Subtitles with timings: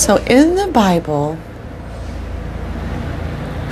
[0.00, 1.34] So in the Bible,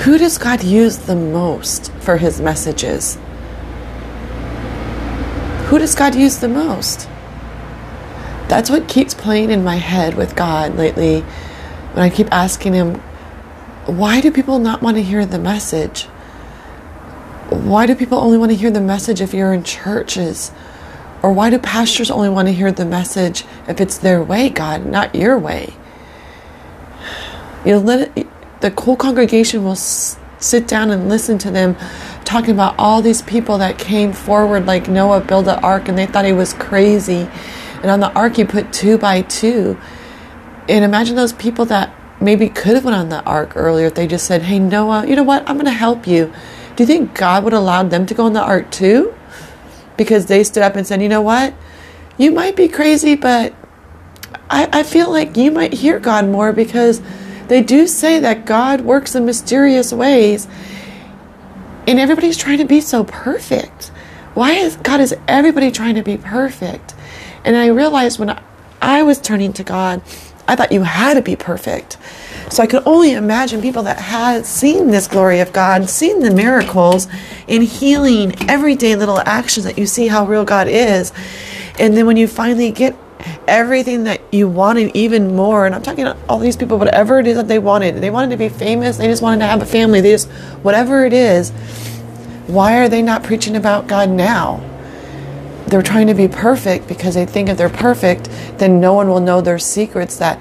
[0.01, 3.17] who does God use the most for his messages?
[5.69, 7.09] Who does God use the most?
[8.47, 11.23] That's what keeps playing in my head with God lately
[11.95, 12.97] when I keep asking him,
[13.87, 16.05] why do people not want to hear the message?
[17.49, 20.53] Why do people only want to hear the message if you're in churches?
[21.23, 24.85] Or why do pastors only want to hear the message if it's their way, God,
[24.85, 25.73] not your way?
[27.65, 28.27] You let it,
[28.61, 31.77] the whole congregation will s- sit down and listen to them
[32.25, 36.07] talking about all these people that came forward, like Noah built an ark, and they
[36.07, 37.29] thought he was crazy.
[37.83, 39.79] And on the ark, he put two by two.
[40.69, 44.07] And imagine those people that maybe could have went on the ark earlier if they
[44.07, 45.49] just said, "Hey Noah, you know what?
[45.49, 46.33] I'm going to help you."
[46.77, 49.15] Do you think God would allow them to go on the ark too?
[49.97, 51.55] Because they stood up and said, "You know what?
[52.19, 53.55] You might be crazy, but
[54.51, 57.01] I, I feel like you might hear God more because
[57.49, 60.47] they do say that God works in mysterious ways,
[61.87, 63.89] and everybody's trying to be so perfect.
[64.35, 66.95] Why is God is everybody trying to be perfect?
[67.45, 68.39] And I realized when
[68.81, 70.03] I was turning to God,
[70.47, 71.99] I thought you had to be perfect.
[72.51, 76.31] So I could only imagine people that had seen this glory of God, seen the
[76.31, 77.09] miracles
[77.47, 81.13] in healing, everyday little actions that you see how real God is.
[81.79, 82.97] And then when you finally get
[83.49, 87.27] everything that you wanted even more, and I'm talking to all these people, whatever it
[87.27, 89.67] is that they wanted, they wanted to be famous, they just wanted to have a
[89.67, 90.29] family, they just,
[90.63, 91.51] whatever it is,
[92.47, 94.65] why are they not preaching about God now?
[95.67, 99.21] They're trying to be perfect because they think if they're perfect, then no one will
[99.21, 100.41] know their secrets that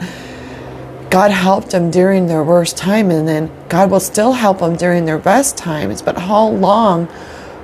[1.10, 5.06] God helped them during their worst time, and then God will still help them during
[5.06, 6.02] their best times.
[6.02, 7.10] But how long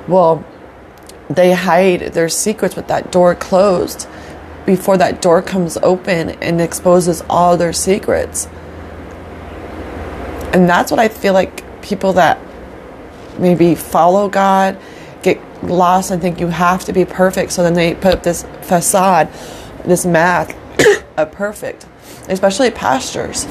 [0.08, 0.44] will
[1.30, 4.08] they hide their secrets with that door closed
[4.66, 8.48] before that door comes open and exposes all their secrets?
[10.54, 12.40] And that's what I feel like people that
[13.40, 14.78] maybe follow God
[15.24, 17.52] get lost and think you have to be perfect.
[17.52, 19.30] So then they put up this facade,
[19.86, 20.56] this mask
[21.18, 21.88] of perfect,
[22.28, 23.46] especially pastors.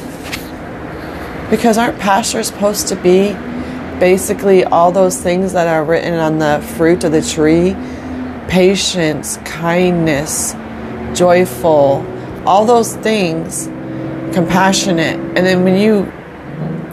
[1.51, 3.33] Because aren't pastors supposed to be
[3.99, 7.77] basically all those things that are written on the fruit of the tree?
[8.49, 10.55] Patience, kindness,
[11.15, 12.07] joyful,
[12.47, 13.67] all those things,
[14.35, 15.19] compassionate.
[15.19, 16.13] And then when you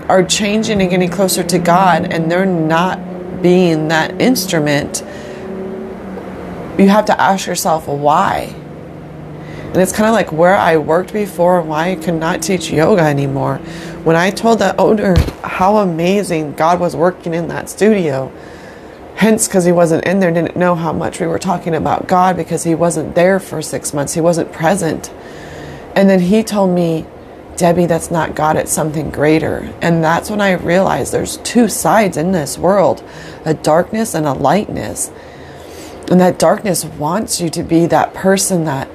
[0.08, 5.04] are changing and getting closer to God and they're not being that instrument,
[6.78, 8.54] you have to ask yourself why.
[9.70, 12.72] And it's kind of like where I worked before and why I could not teach
[12.72, 13.58] yoga anymore.
[14.04, 18.32] When I told the owner how amazing God was working in that studio,
[19.20, 22.38] hence because he wasn't in there, didn't know how much we were talking about God
[22.38, 25.12] because he wasn't there for six months, he wasn't present.
[25.94, 27.06] And then he told me,
[27.58, 29.74] Debbie, that's not God, it's something greater.
[29.82, 33.04] And that's when I realized there's two sides in this world
[33.44, 35.12] a darkness and a lightness.
[36.10, 38.90] And that darkness wants you to be that person that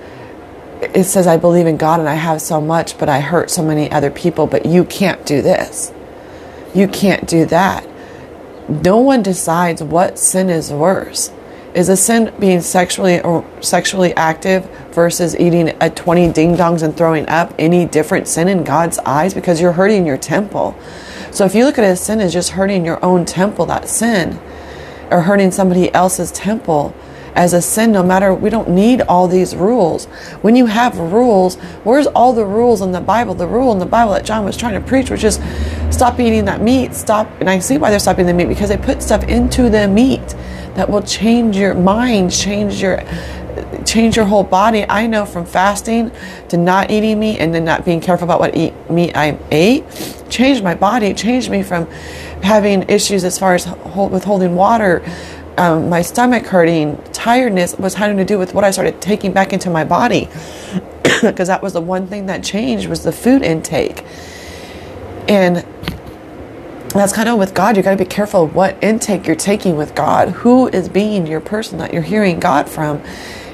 [0.80, 3.62] it says, I believe in God and I have so much, but I hurt so
[3.62, 5.92] many other people, but you can't do this.
[6.74, 7.86] You can't do that.
[8.68, 11.30] No one decides what sin is worse.
[11.74, 16.96] Is a sin being sexually or sexually active versus eating a 20 ding dongs and
[16.96, 19.34] throwing up any different sin in God's eyes?
[19.34, 20.78] Because you're hurting your temple.
[21.32, 24.40] So if you look at a sin as just hurting your own temple, that sin,
[25.10, 26.94] or hurting somebody else's temple,
[27.34, 30.04] as a sin, no matter, we don't need all these rules.
[30.42, 33.34] When you have rules, where's all the rules in the Bible?
[33.34, 35.40] The rule in the Bible that John was trying to preach was just
[35.90, 37.28] stop eating that meat, stop.
[37.40, 40.34] And I see why they're stopping the meat because they put stuff into the meat
[40.74, 43.02] that will change your mind, change your
[43.84, 44.84] change your whole body.
[44.88, 46.10] I know from fasting
[46.48, 49.84] to not eating meat and then not being careful about what eat, meat I ate,
[50.28, 51.86] changed my body, changed me from
[52.42, 55.02] having issues as far as hold, withholding water,
[55.56, 59.52] um, my stomach hurting, tiredness was having to do with what I started taking back
[59.52, 60.28] into my body
[61.22, 64.04] because that was the one thing that changed was the food intake.
[65.28, 65.64] And
[66.90, 67.76] that's kind of with God.
[67.76, 70.30] You got to be careful what intake you're taking with God.
[70.30, 73.02] Who is being your person that you're hearing God from?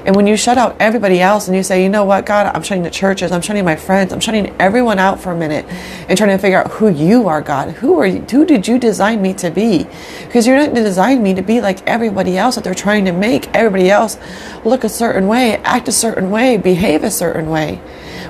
[0.05, 2.63] And when you shut out everybody else and you say, you know what, God, I'm
[2.63, 5.65] shutting the churches, I'm shutting my friends, I'm shutting everyone out for a minute
[6.09, 7.69] and trying to figure out who you are, God.
[7.75, 8.21] Who are you?
[8.21, 9.85] Who did you design me to be?
[10.25, 13.47] Because you're not design me to be like everybody else that they're trying to make
[13.55, 14.17] everybody else
[14.65, 17.75] look a certain way, act a certain way, behave a certain way.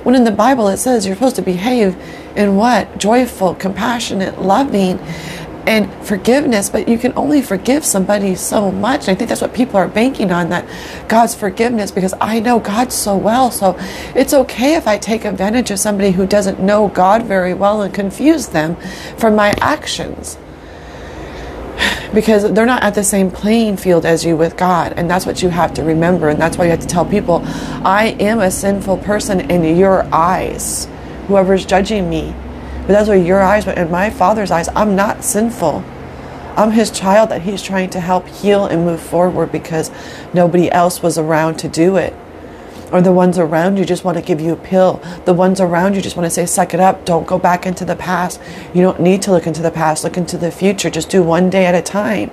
[0.04, 1.96] When in the Bible it says you're supposed to behave
[2.36, 2.98] in what?
[2.98, 4.98] Joyful, compassionate, loving,
[5.68, 9.08] and forgiveness, but you can only forgive somebody so much.
[9.08, 10.68] I think that's what people are banking on that
[11.08, 13.52] God's forgiveness because I know God so well.
[13.52, 13.76] So
[14.16, 17.94] it's okay if I take advantage of somebody who doesn't know God very well and
[17.94, 18.76] confuse them
[19.18, 20.38] for my actions.
[22.14, 24.94] Because they're not at the same playing field as you with God.
[24.98, 26.28] And that's what you have to remember.
[26.28, 27.42] And that's why you have to tell people,
[27.86, 30.90] I am a sinful person in your eyes.
[31.28, 32.36] Whoever's judging me,
[32.92, 35.82] but those are your eyes, but in my Father's eyes, I'm not sinful.
[36.58, 39.90] I'm his child that he's trying to help heal and move forward because
[40.34, 42.14] nobody else was around to do it.
[42.92, 45.02] Or the ones around you just want to give you a pill.
[45.24, 47.06] The ones around you just want to say, suck it up.
[47.06, 48.42] Don't go back into the past.
[48.74, 50.04] You don't need to look into the past.
[50.04, 50.90] Look into the future.
[50.90, 52.30] Just do one day at a time.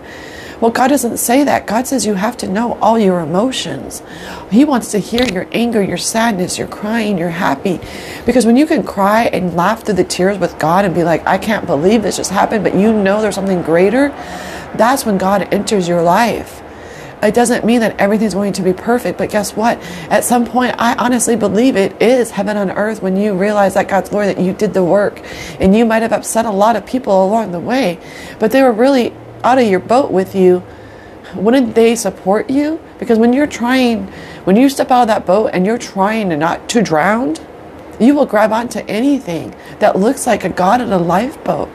[0.61, 1.69] Well, God doesn't say that.
[1.69, 4.03] God says you have to know all your emotions.
[4.51, 7.79] He wants to hear your anger, your sadness, your crying, your happy.
[8.27, 11.25] Because when you can cry and laugh through the tears with God and be like,
[11.27, 14.09] I can't believe this just happened, but you know there's something greater,
[14.75, 16.61] that's when God enters your life.
[17.23, 19.79] It doesn't mean that everything's going to be perfect, but guess what?
[20.11, 23.89] At some point, I honestly believe it is heaven on earth when you realize that
[23.89, 25.23] God's glory, that you did the work.
[25.61, 27.99] And you might have upset a lot of people along the way,
[28.39, 29.13] but they were really
[29.45, 30.63] out of your boat with you,
[31.35, 32.81] wouldn't they support you?
[32.99, 34.07] Because when you're trying,
[34.45, 37.37] when you step out of that boat and you're trying to not to drown,
[38.01, 41.69] you will grab onto anything that looks like a God in a lifeboat.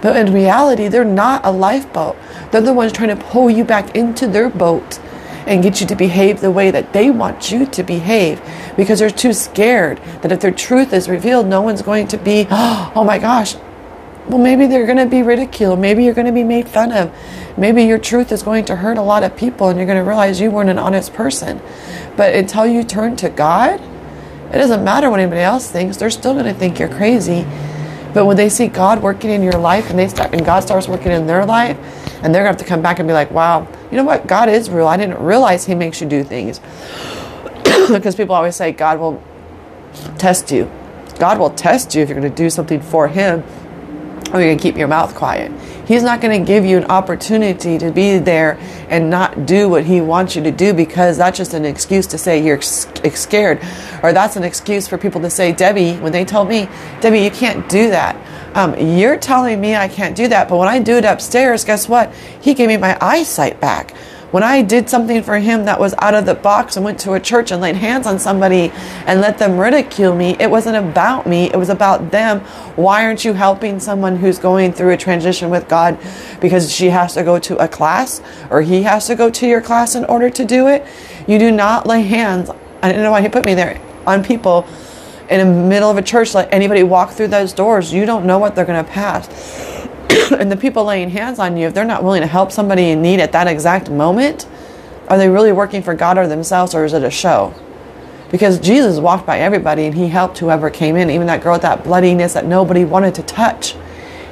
[0.00, 2.16] But in reality, they're not a lifeboat.
[2.50, 5.00] They're the ones trying to pull you back into their boat
[5.46, 8.40] and get you to behave the way that they want you to behave
[8.76, 12.46] because they're too scared that if their truth is revealed, no one's going to be,
[12.50, 13.56] oh my gosh,
[14.28, 15.78] well, maybe they're going to be ridiculed.
[15.78, 17.12] Maybe you're going to be made fun of.
[17.56, 20.06] Maybe your truth is going to hurt a lot of people and you're going to
[20.06, 21.60] realize you weren't an honest person.
[22.16, 23.80] But until you turn to God,
[24.52, 25.96] it doesn't matter what anybody else thinks.
[25.96, 27.46] They're still going to think you're crazy.
[28.12, 30.88] But when they see God working in your life and they start and God starts
[30.88, 31.76] working in their life,
[32.22, 34.26] and they're going to have to come back and be like, "Wow, you know what?
[34.26, 34.88] God is real.
[34.88, 36.58] I didn't realize He makes you do things."
[37.92, 39.22] because people always say God will
[40.16, 40.70] test you.
[41.18, 43.44] God will test you if you're going to do something for Him
[44.32, 45.52] or you're going to keep your mouth quiet.
[45.86, 48.58] He's not going to give you an opportunity to be there
[48.88, 52.18] and not do what he wants you to do because that's just an excuse to
[52.18, 53.60] say you're scared.
[54.02, 56.68] Or that's an excuse for people to say, Debbie, when they told me,
[57.00, 58.16] Debbie, you can't do that.
[58.54, 61.88] Um, you're telling me I can't do that, but when I do it upstairs, guess
[61.88, 62.12] what?
[62.40, 63.94] He gave me my eyesight back.
[64.30, 67.14] When I did something for him that was out of the box and went to
[67.14, 68.70] a church and laid hands on somebody
[69.06, 72.40] and let them ridicule me, it wasn't about me, it was about them.
[72.76, 75.98] Why aren't you helping someone who's going through a transition with God
[76.42, 78.20] because she has to go to a class
[78.50, 80.86] or he has to go to your class in order to do it?
[81.26, 82.50] You do not lay hands,
[82.82, 84.68] I don't know why he put me there, on people
[85.30, 87.92] in the middle of a church, let anybody walk through those doors.
[87.92, 89.26] You don't know what they're going to pass.
[90.38, 93.02] and the people laying hands on you, if they're not willing to help somebody in
[93.02, 94.46] need at that exact moment,
[95.08, 97.54] are they really working for God or themselves, or is it a show?
[98.30, 101.62] Because Jesus walked by everybody and he helped whoever came in, even that girl with
[101.62, 103.74] that bloodiness that nobody wanted to touch.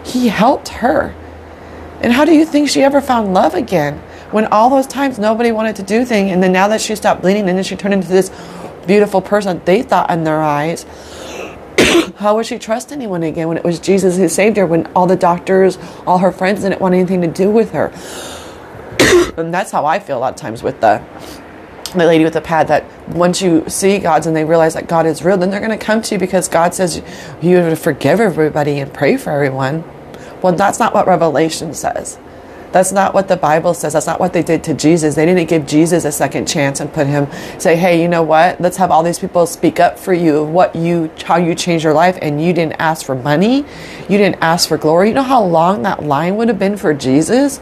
[0.05, 1.15] He helped her.
[2.03, 3.99] And how do you think she ever found love again?
[4.31, 7.23] When all those times nobody wanted to do things, and then now that she stopped
[7.23, 8.31] bleeding, and then she turned into this
[8.87, 10.85] beautiful person they thought in their eyes,
[12.17, 15.07] how would she trust anyone again when it was Jesus who saved her, when all
[15.07, 17.93] the doctors, all her friends didn't want anything to do with her?
[19.37, 21.03] and that's how I feel a lot of times with the
[21.95, 25.07] the lady with the pad that once you see God's and they realize that God
[25.07, 26.97] is real, then they're going to come to you because God says
[27.41, 29.85] you have to forgive everybody and pray for everyone.
[30.43, 32.19] Well, that's not what Revelation says.
[32.77, 33.95] That's not what the Bible says.
[33.95, 35.15] That's not what they did to Jesus.
[35.15, 38.61] They didn't give Jesus a second chance and put him say, "Hey, you know what?
[38.61, 41.95] Let's have all these people speak up for you what you how you changed your
[41.95, 43.65] life and you didn't ask for money.
[44.11, 45.09] You didn't ask for glory.
[45.09, 47.61] You know how long that line would have been for Jesus?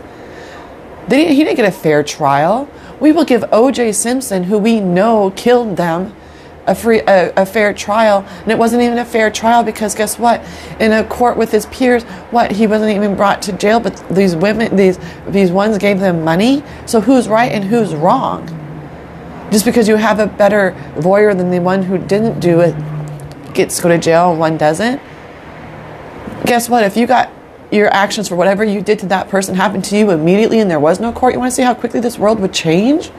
[1.09, 2.69] Didn't, he didn't get a fair trial.
[2.99, 3.93] We will give O.J.
[3.93, 6.13] Simpson, who we know killed them,
[6.67, 10.19] a free a, a, fair trial and it wasn't even a fair trial because guess
[10.19, 10.43] what?
[10.81, 12.53] In a court with his peers what?
[12.53, 16.63] He wasn't even brought to jail but these women these these ones gave them money?
[16.87, 18.47] So who's right and who's wrong?
[19.51, 22.75] Just because you have a better lawyer than the one who didn't do it
[23.55, 25.01] gets to go to jail and one doesn't?
[26.47, 26.85] Guess what?
[26.85, 27.31] If you got
[27.71, 30.81] your actions for whatever you did to that person happened to you immediately and there
[30.81, 33.11] was no court you want to see how quickly this world would change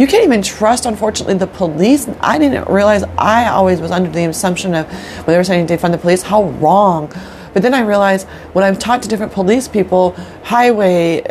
[0.00, 2.08] you can't even trust, unfortunately, the police.
[2.22, 5.92] I didn't realize I always was under the assumption of when they were saying defund
[5.92, 7.12] the police, how wrong.
[7.52, 11.22] But then I realized when I've talked to different police people, highway,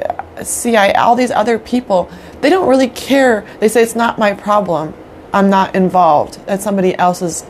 [0.43, 2.11] CIA, all these other people,
[2.41, 3.43] they don't really care.
[3.59, 4.93] They say it's not my problem.
[5.33, 6.45] I'm not involved.
[6.45, 7.47] That's somebody else's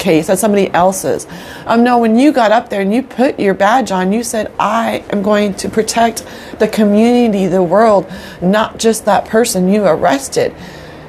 [0.00, 0.26] case.
[0.26, 1.28] That's somebody else's.
[1.66, 4.50] Um, no, when you got up there and you put your badge on, you said,
[4.58, 6.26] I am going to protect
[6.58, 8.10] the community, the world,
[8.42, 10.52] not just that person you arrested.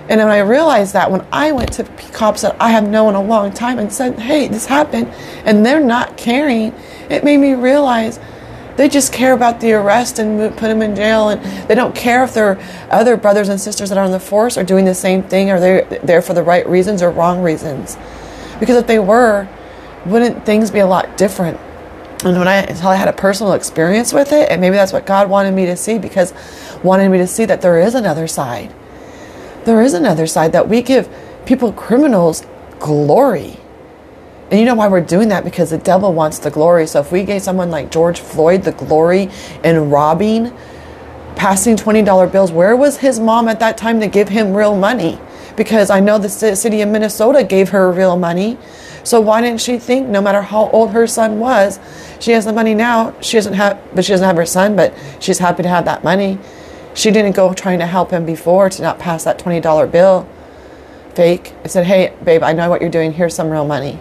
[0.09, 3.21] And when I realized that, when I went to cops that I have known a
[3.21, 5.07] long time and said, hey, this happened,
[5.45, 6.75] and they're not caring,
[7.09, 8.19] it made me realize
[8.75, 12.23] they just care about the arrest and put them in jail, and they don't care
[12.23, 15.23] if their other brothers and sisters that are on the force are doing the same
[15.23, 17.95] thing, or they're there for the right reasons or wrong reasons.
[18.61, 19.49] Because if they were,
[20.05, 21.59] wouldn't things be a lot different?
[22.23, 25.05] And when I until I had a personal experience with it, and maybe that's what
[25.05, 26.33] God wanted me to see, because
[26.81, 28.73] wanted me to see that there is another side.
[29.65, 31.09] There is another side that we give
[31.45, 32.45] people criminals
[32.79, 33.57] glory
[34.51, 35.45] and you know why we're doing that?
[35.45, 36.85] Because the devil wants the glory.
[36.85, 39.29] So if we gave someone like George Floyd the glory
[39.63, 40.53] in robbing,
[41.37, 45.17] passing $20 bills, where was his mom at that time to give him real money?
[45.55, 48.57] Because I know the city of Minnesota gave her real money.
[49.03, 51.79] So why didn't she think, no matter how old her son was,
[52.19, 53.19] she has the money now.
[53.21, 56.03] She doesn't have, but she doesn't have her son, but she's happy to have that
[56.03, 56.37] money.
[56.93, 60.27] She didn't go trying to help him before to not pass that $20 bill
[61.15, 61.53] fake.
[61.63, 63.13] I said, hey, babe, I know what you're doing.
[63.13, 63.99] Here's some real money.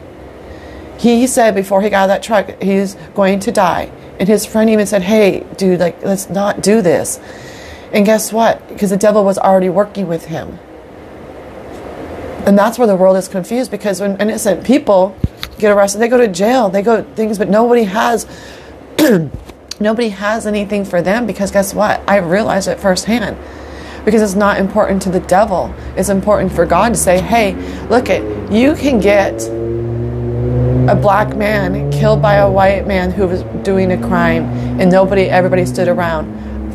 [0.99, 3.90] He said before he got out of that truck, he's going to die.
[4.19, 7.19] And his friend even said, hey, dude, like, let's not do this.
[7.92, 8.69] And guess what?
[8.69, 10.59] Because the devil was already working with him.
[12.47, 15.17] And that's where the world is confused because when innocent people
[15.59, 18.27] get arrested, they go to jail, they go things, but nobody has
[19.81, 22.03] nobody has anything for them because guess what?
[22.09, 23.37] I realized it firsthand.
[24.05, 25.75] Because it's not important to the devil.
[25.97, 27.55] It's important for God to say, hey,
[27.89, 29.43] look it, you can get
[30.89, 34.45] a black man killed by a white man who was doing a crime
[34.81, 36.27] and nobody everybody stood around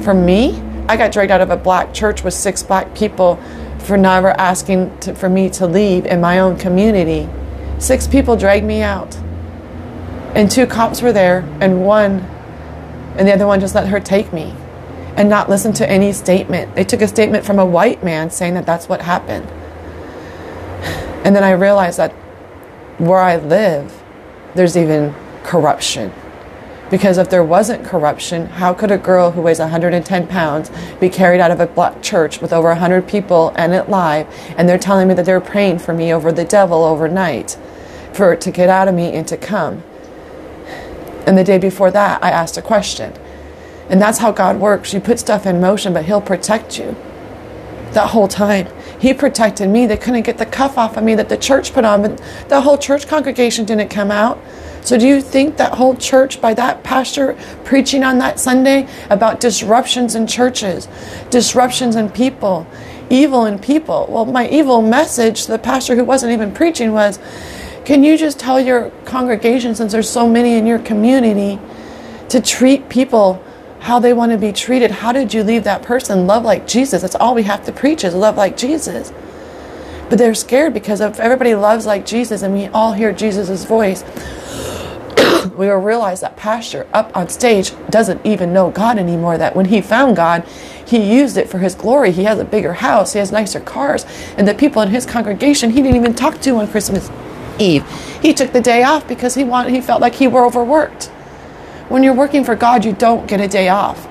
[0.04, 3.38] for me i got dragged out of a black church with six black people
[3.86, 7.30] for never asking to, for me to leave in my own community.
[7.80, 9.16] Six people dragged me out.
[10.36, 12.20] And two cops were there and one
[13.18, 14.54] and the other one just let her take me
[15.16, 16.76] and not listen to any statement.
[16.76, 19.50] They took a statement from a white man saying that that's what happened.
[21.24, 22.12] And then i realized that
[22.98, 24.04] where I live,
[24.54, 26.12] there's even corruption.
[26.90, 31.42] Because if there wasn't corruption, how could a girl who weighs 110 pounds be carried
[31.42, 34.28] out of a black church with over 100 people and it live,
[34.58, 37.58] and they're telling me that they're praying for me over the devil overnight
[38.14, 39.84] for it to get out of me and to come?
[41.26, 43.14] And the day before that, I asked a question.
[43.90, 44.94] And that's how God works.
[44.94, 46.96] You put stuff in motion, but He'll protect you
[47.94, 48.68] that whole time.
[49.00, 49.86] He protected me.
[49.88, 52.62] They couldn't get the cuff off of me that the church put on, but the
[52.62, 54.40] whole church congregation didn't come out.
[54.86, 59.40] So, do you think that whole church, by that pastor preaching on that Sunday about
[59.40, 60.88] disruptions in churches,
[61.32, 62.68] disruptions in people,
[63.10, 64.06] evil in people?
[64.08, 67.18] Well, my evil message the pastor who wasn't even preaching was
[67.84, 71.60] can you just tell your congregation, since there's so many in your community,
[72.30, 73.44] to treat people
[73.80, 74.92] how they want to be treated.
[74.92, 76.28] How did you leave that person?
[76.28, 77.02] Love like Jesus.
[77.02, 79.12] That's all we have to preach is love like Jesus.
[80.10, 84.04] But they're scared because if everybody loves like Jesus and we all hear Jesus' voice,
[85.58, 89.38] we will realize that pastor up on stage doesn't even know God anymore.
[89.38, 90.46] That when he found God,
[90.86, 92.12] he used it for his glory.
[92.12, 94.06] He has a bigger house, he has nicer cars,
[94.38, 97.10] and the people in his congregation he didn't even talk to on Christmas
[97.60, 97.86] Eve.
[98.22, 101.06] He took the day off because he wanted he felt like he were overworked.
[101.90, 104.08] When you're working for God, you don't get a day off.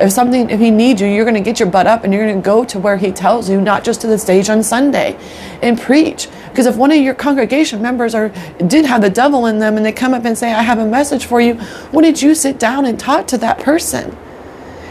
[0.00, 2.24] If something, if He needs you, you're going to get your butt up and you're
[2.26, 5.18] going to go to where He tells you, not just to the stage on Sunday,
[5.62, 6.28] and preach.
[6.48, 8.30] Because if one of your congregation members are
[8.66, 10.86] did have the devil in them and they come up and say, "I have a
[10.86, 11.54] message for you,"
[11.90, 14.16] When did you sit down and talk to that person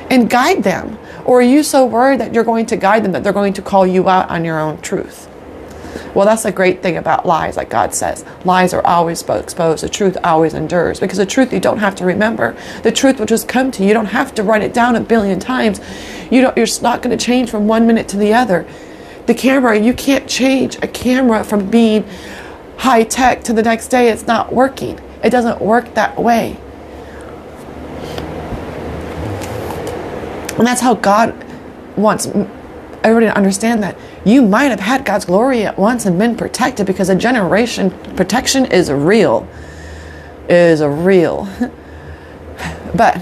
[0.09, 0.97] and guide them?
[1.25, 3.61] Or are you so worried that you're going to guide them that they're going to
[3.61, 5.27] call you out on your own truth?
[6.13, 8.25] Well, that's a great thing about lies, like God says.
[8.45, 9.83] Lies are always exposed.
[9.83, 12.55] The truth always endures because the truth you don't have to remember.
[12.83, 13.89] The truth will just come to you.
[13.89, 15.79] You don't have to write it down a billion times.
[16.31, 18.67] You don't, you're not going to change from one minute to the other.
[19.25, 22.07] The camera, you can't change a camera from being
[22.77, 24.09] high tech to the next day.
[24.09, 24.99] It's not working.
[25.23, 26.57] It doesn't work that way.
[30.57, 31.45] And that's how God
[31.97, 32.27] wants
[33.03, 36.85] everybody to understand that you might have had God's glory at once and been protected
[36.85, 39.47] because a generation protection is real.
[40.49, 41.47] Is real.
[42.95, 43.21] but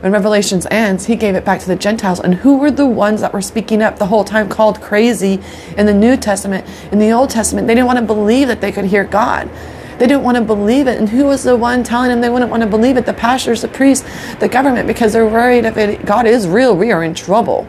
[0.00, 2.20] when Revelations ends, he gave it back to the Gentiles.
[2.20, 5.40] And who were the ones that were speaking up the whole time called crazy
[5.76, 6.66] in the New Testament?
[6.92, 9.48] In the Old Testament, they didn't want to believe that they could hear God.
[9.98, 10.98] They didn't want to believe it.
[10.98, 13.06] And who was the one telling them they wouldn't want to believe it?
[13.06, 16.92] The pastors, the priests, the government, because they're worried if it, God is real, we
[16.92, 17.66] are in trouble.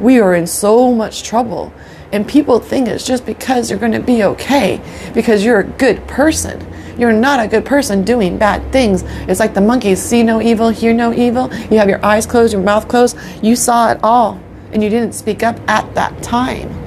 [0.00, 1.72] We are in so much trouble.
[2.12, 4.80] And people think it's just because you're going to be okay,
[5.12, 6.64] because you're a good person.
[6.98, 9.02] You're not a good person doing bad things.
[9.28, 11.52] It's like the monkeys see no evil, hear no evil.
[11.70, 13.18] You have your eyes closed, your mouth closed.
[13.42, 14.40] You saw it all,
[14.72, 16.85] and you didn't speak up at that time.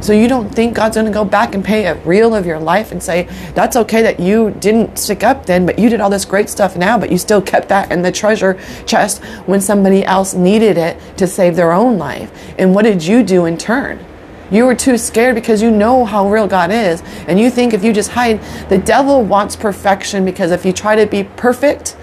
[0.00, 2.58] So you don't think God's going to go back and pay a reel of your
[2.58, 6.10] life and say, that's okay that you didn't stick up then, but you did all
[6.10, 10.04] this great stuff now, but you still kept that in the treasure chest when somebody
[10.04, 12.32] else needed it to save their own life.
[12.58, 14.04] And what did you do in turn?
[14.50, 17.02] You were too scared because you know how real God is.
[17.28, 20.96] And you think if you just hide, the devil wants perfection because if you try
[20.96, 21.96] to be perfect,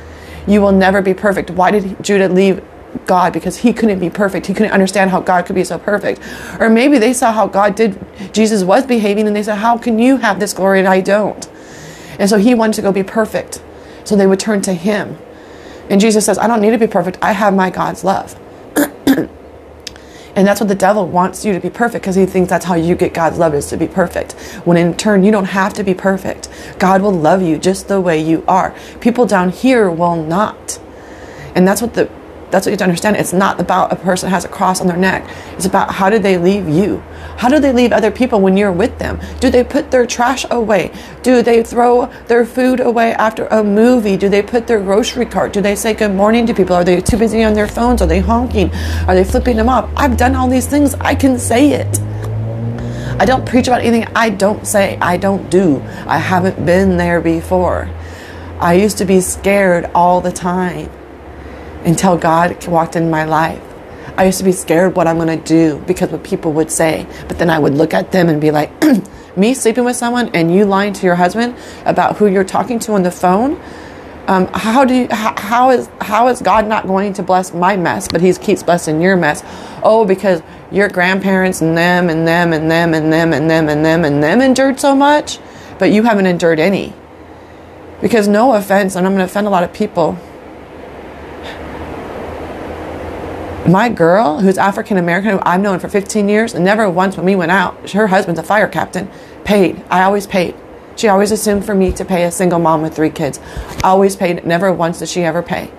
[0.47, 1.49] you will never be perfect.
[1.49, 2.63] Why did Judah leave
[3.05, 4.47] God because he couldn't be perfect.
[4.47, 6.21] He couldn't understand how God could be so perfect.
[6.59, 7.99] Or maybe they saw how God did,
[8.33, 11.49] Jesus was behaving, and they said, How can you have this glory and I don't?
[12.19, 13.61] And so he wanted to go be perfect.
[14.03, 15.17] So they would turn to him.
[15.89, 17.17] And Jesus says, I don't need to be perfect.
[17.21, 18.39] I have my God's love.
[18.75, 22.75] and that's what the devil wants you to be perfect because he thinks that's how
[22.75, 24.33] you get God's love is to be perfect.
[24.65, 26.49] When in turn, you don't have to be perfect.
[26.79, 28.75] God will love you just the way you are.
[28.99, 30.79] People down here will not.
[31.55, 32.09] And that's what the
[32.49, 33.17] that's what you have to understand.
[33.17, 35.29] It's not about a person has a cross on their neck.
[35.53, 37.03] It's about how do they leave you?
[37.37, 39.19] How do they leave other people when you're with them?
[39.39, 40.91] Do they put their trash away?
[41.23, 44.15] Do they throw their food away after a movie?
[44.15, 45.51] Do they put their grocery cart?
[45.53, 46.75] Do they say good morning to people?
[46.75, 48.01] Are they too busy on their phones?
[48.01, 48.73] Are they honking?
[49.07, 49.89] Are they flipping them off?
[49.97, 50.95] I've done all these things.
[50.95, 51.99] I can say it.
[53.19, 55.81] I don't preach about anything I don't say, I don't do.
[56.05, 57.89] I haven't been there before.
[58.59, 60.89] I used to be scared all the time
[61.85, 63.61] until God walked in my life.
[64.17, 67.05] I used to be scared what I'm going to do because what people would say.
[67.27, 68.71] But then I would look at them and be like,
[69.37, 71.55] me sleeping with someone and you lying to your husband
[71.85, 73.61] about who you're talking to on the phone.
[74.27, 77.77] Um, how do you, how, how is how is God not going to bless my
[77.77, 79.41] mess, but He keeps blessing your mess?
[79.83, 83.85] Oh, because your grandparents and them and them and them and them and them and
[83.85, 85.39] them and them endured so much,
[85.79, 86.93] but you haven't endured any.
[88.01, 90.17] Because no offense, and I'm going to offend a lot of people,
[93.67, 97.25] my girl, who's African American, who I've known for 15 years, and never once when
[97.25, 99.09] we went out, her husband's a fire captain,
[99.43, 99.83] paid.
[99.89, 100.55] I always paid.
[100.95, 103.39] She always assumed for me to pay a single mom with three kids.
[103.83, 104.45] Always paid.
[104.45, 105.71] Never once did she ever pay.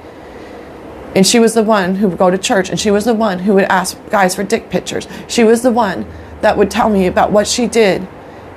[1.14, 3.40] And she was the one who would go to church, and she was the one
[3.40, 5.08] who would ask guys for dick pictures.
[5.26, 6.06] She was the one
[6.42, 8.06] that would tell me about what she did,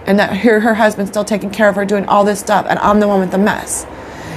[0.05, 2.77] and that here her husband's still taking care of her, doing all this stuff, and
[2.79, 3.85] I'm the one with the mess.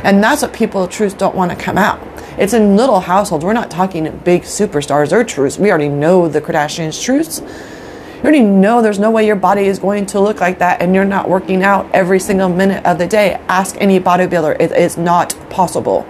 [0.05, 2.01] And that's what people of truth don't want to come out.
[2.39, 3.45] It's in little households.
[3.45, 5.59] We're not talking big superstars or truths.
[5.59, 7.41] We already know the Kardashians' truths.
[7.41, 10.95] You already know there's no way your body is going to look like that and
[10.95, 13.35] you're not working out every single minute of the day.
[13.49, 14.61] Ask any bodybuilder.
[14.61, 16.07] It is not possible.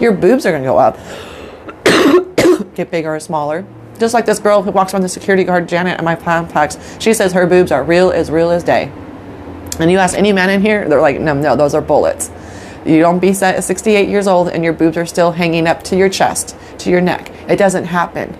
[0.00, 0.96] Your boobs are going to go up,
[2.74, 3.66] get bigger or smaller.
[3.98, 6.78] Just like this girl who walks around the security guard, Janet, at my complex.
[7.00, 8.92] She says her boobs are real as real as day.
[9.80, 12.30] And you ask any man in here, they're like, no, no, those are bullets.
[12.86, 16.08] You don't be 68 years old and your boobs are still hanging up to your
[16.08, 17.32] chest, to your neck.
[17.48, 18.38] It doesn't happen.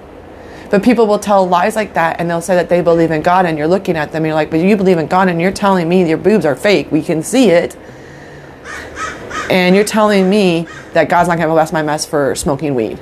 [0.71, 3.47] But people will tell lies like that and they'll say that they believe in God
[3.47, 5.53] and you're looking at them and you're like, but you believe in God and you're
[5.53, 6.91] telling me your boobs are fake.
[6.91, 7.77] We can see it.
[9.51, 13.01] And you're telling me that God's not going to bless my mess for smoking weed.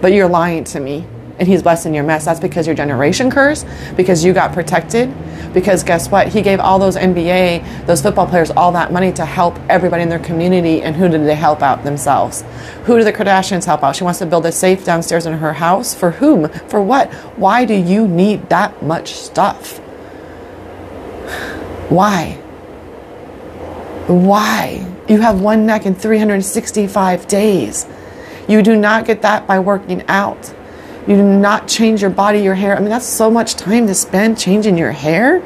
[0.00, 1.06] But you're lying to me
[1.38, 2.24] and he's blessing your mess.
[2.24, 3.64] That's because your generation curse,
[3.96, 5.12] because you got protected,
[5.52, 6.28] because guess what?
[6.28, 10.08] He gave all those NBA, those football players, all that money to help everybody in
[10.08, 10.82] their community.
[10.82, 12.44] And who did they help out themselves?
[12.84, 13.96] Who do the Kardashians help out?
[13.96, 15.94] She wants to build a safe downstairs in her house.
[15.94, 16.48] For whom?
[16.68, 17.12] For what?
[17.36, 19.78] Why do you need that much stuff?
[21.88, 22.32] Why?
[24.06, 24.86] Why?
[25.08, 27.86] You have one neck in 365 days.
[28.46, 30.54] You do not get that by working out.
[31.08, 32.76] You do not change your body, your hair.
[32.76, 35.42] I mean, that's so much time to spend changing your hair.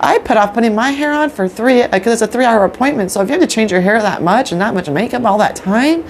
[0.00, 2.64] I put off putting my hair on for three, uh, because it's a three hour
[2.64, 3.12] appointment.
[3.12, 5.38] So if you have to change your hair that much and that much makeup all
[5.38, 6.02] that time,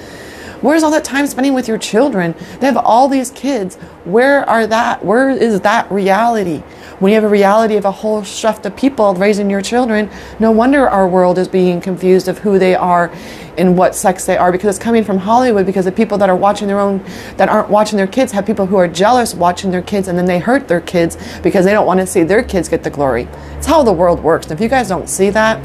[0.63, 2.35] where's all that time spending with your children?
[2.59, 3.77] They have all these kids.
[4.07, 5.05] Where are that?
[5.05, 6.63] Where is that reality?
[6.99, 10.51] When you have a reality of a whole shift of people raising your children, no
[10.51, 13.13] wonder our world is being confused of who they are
[13.59, 16.37] and what sex they are because it's coming from Hollywood because the people that are
[16.37, 17.05] watching their own
[17.37, 20.25] that aren't watching their kids have people who are jealous watching their kids and then
[20.25, 23.29] they hurt their kids because they don't want to see their kids get the glory.
[23.59, 24.47] It's how the world works.
[24.47, 25.61] And if you guys don't see that,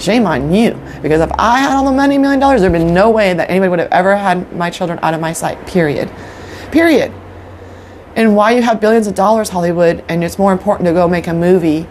[0.00, 0.80] shame on you.
[1.02, 3.70] Because if I had all the money, million dollars, there'd been no way that anybody
[3.70, 5.66] would have ever had my children out of my sight.
[5.66, 6.08] Period.
[6.70, 7.12] Period
[8.16, 11.26] and why you have billions of dollars, Hollywood, and it's more important to go make
[11.26, 11.86] a movie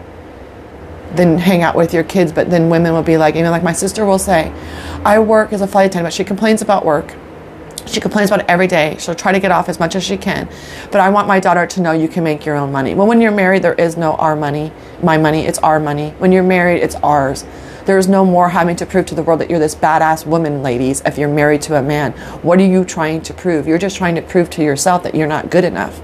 [1.14, 2.32] than hang out with your kids.
[2.32, 4.52] But then women will be like, you know, like my sister will say,
[5.04, 7.14] I work as a flight attendant, but she complains about work.
[7.86, 8.96] She complains about it every day.
[8.98, 10.48] She'll try to get off as much as she can.
[10.90, 12.94] But I want my daughter to know you can make your own money.
[12.94, 14.72] Well, when you're married, there is no our money,
[15.04, 16.10] my money, it's our money.
[16.18, 17.44] When you're married, it's ours.
[17.84, 21.00] There's no more having to prove to the world that you're this badass woman, ladies,
[21.06, 22.12] if you're married to a man.
[22.42, 23.68] What are you trying to prove?
[23.68, 26.02] You're just trying to prove to yourself that you're not good enough.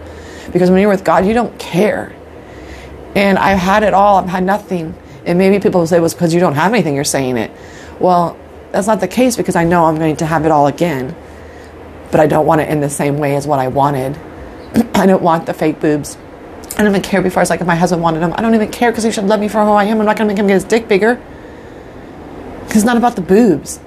[0.52, 2.14] Because when you're with God, you don't care.
[3.14, 4.94] And I've had it all, I've had nothing.
[5.24, 7.50] And maybe people will say, well, it's because you don't have anything, you're saying it.
[8.00, 8.36] Well,
[8.72, 11.14] that's not the case because I know I'm going to have it all again.
[12.10, 14.18] But I don't want it in the same way as what I wanted.
[14.94, 16.16] I don't want the fake boobs.
[16.76, 17.42] I don't even care before.
[17.42, 19.40] It's like if my husband wanted them, I don't even care because he should love
[19.40, 20.00] me for who I am.
[20.00, 21.20] I'm not going to make him get his dick bigger.
[22.60, 23.78] Because it's not about the boobs.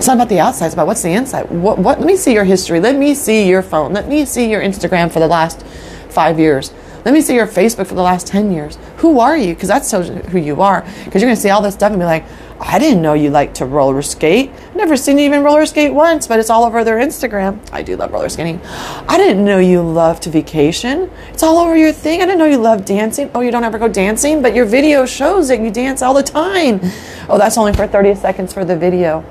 [0.00, 0.64] It's not about the outside.
[0.64, 1.50] It's about what's the inside.
[1.50, 1.98] What, what?
[1.98, 2.80] Let me see your history.
[2.80, 3.92] Let me see your phone.
[3.92, 5.62] Let me see your Instagram for the last
[6.08, 6.72] five years.
[7.04, 8.78] Let me see your Facebook for the last 10 years.
[8.96, 9.52] Who are you?
[9.52, 10.80] Because that's who you are.
[11.04, 12.24] Because you're going to see all this stuff and be like,
[12.58, 14.50] I didn't know you liked to roller skate.
[14.74, 17.60] Never seen you even roller skate once, but it's all over their Instagram.
[17.70, 18.58] I do love roller skating.
[18.64, 21.10] I didn't know you loved to vacation.
[21.28, 22.22] It's all over your thing.
[22.22, 23.30] I didn't know you loved dancing.
[23.34, 26.22] Oh, you don't ever go dancing, but your video shows that you dance all the
[26.22, 26.80] time.
[27.28, 29.26] Oh, that's only for 30 seconds for the video.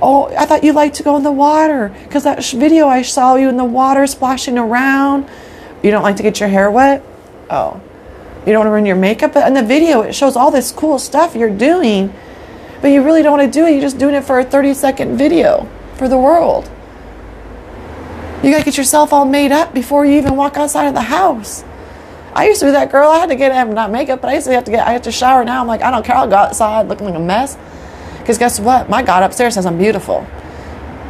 [0.00, 3.34] Oh, I thought you liked to go in the water because that video I saw
[3.34, 5.28] you in the water splashing around.
[5.82, 7.02] You don't like to get your hair wet?
[7.50, 7.80] Oh.
[8.46, 9.34] You don't want to ruin your makeup?
[9.34, 12.14] But in the video, it shows all this cool stuff you're doing,
[12.80, 13.72] but you really don't want to do it.
[13.72, 16.70] You're just doing it for a 30 second video for the world.
[18.42, 21.02] You got to get yourself all made up before you even walk outside of the
[21.02, 21.64] house.
[22.34, 23.10] I used to be that girl.
[23.10, 24.86] I had to get not makeup, but I used to have to get.
[24.86, 25.60] I have to shower now.
[25.60, 26.14] I'm like, I don't care.
[26.14, 27.56] I'll go outside looking like a mess.
[28.28, 28.90] Because guess what?
[28.90, 30.18] My God upstairs says I'm beautiful,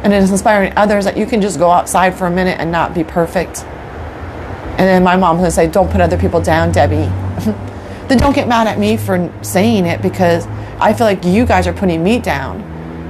[0.03, 2.71] and it is inspiring others that you can just go outside for a minute and
[2.71, 3.65] not be perfect.
[3.65, 6.95] And then my mom would say, Don't put other people down, Debbie.
[8.07, 10.47] then don't get mad at me for saying it because
[10.79, 12.61] I feel like you guys are putting me down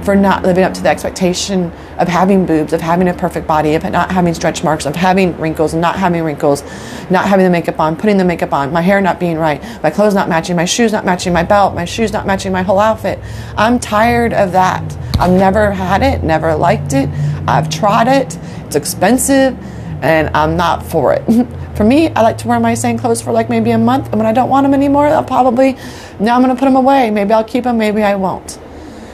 [0.04, 3.74] for not living up to the expectation of having boobs, of having a perfect body,
[3.74, 6.62] of not having stretch marks, of having wrinkles, and not having wrinkles,
[7.10, 9.90] not having the makeup on, putting the makeup on, my hair not being right, my
[9.90, 12.78] clothes not matching, my shoes not matching, my belt, my shoes not matching, my whole
[12.78, 13.18] outfit.
[13.56, 14.96] I'm tired of that.
[15.18, 17.08] I've never had it, never liked it.
[17.46, 18.38] I've tried it.
[18.66, 19.58] It's expensive
[20.02, 21.24] and I'm not for it.
[21.76, 24.16] for me, I like to wear my same clothes for like maybe a month, and
[24.16, 25.78] when I don't want them anymore, I'll probably
[26.18, 27.10] now I'm gonna put them away.
[27.10, 28.59] Maybe I'll keep them, maybe I won't.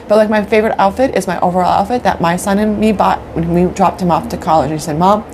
[0.09, 3.19] But like my favorite outfit is my overall outfit that my son and me bought
[3.35, 4.71] when we dropped him off to college.
[4.71, 5.25] And He said, "Mom,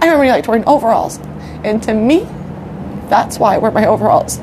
[0.00, 1.20] I don't really like wearing overalls,"
[1.64, 2.26] and to me,
[3.08, 4.40] that's why I wear my overalls.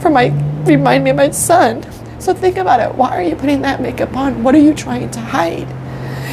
[0.00, 0.32] For my
[0.64, 1.84] remind me of my son.
[2.18, 2.94] So think about it.
[2.94, 4.42] Why are you putting that makeup on?
[4.42, 5.68] What are you trying to hide?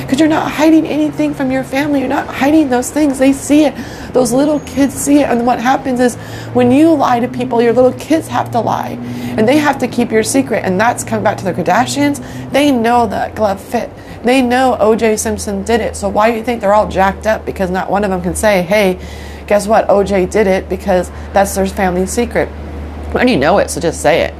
[0.02, 2.00] Because you're not hiding anything from your family.
[2.00, 3.20] You're not hiding those things.
[3.20, 3.76] They see it.
[4.14, 5.30] Those little kids see it.
[5.30, 6.16] And what happens is
[6.54, 8.98] when you lie to people, your little kids have to lie
[9.38, 10.64] and they have to keep your secret.
[10.66, 12.52] And that's coming back to the Kardashians.
[12.52, 13.90] They know that glove fit.
[14.24, 15.96] They know OJ Simpson did it.
[15.96, 17.46] So why do you think they're all jacked up?
[17.46, 19.00] Because not one of them can say, hey,
[19.48, 19.88] guess what?
[19.88, 22.48] OJ did it because that's their family secret.
[23.16, 24.34] And you know it, so just say it.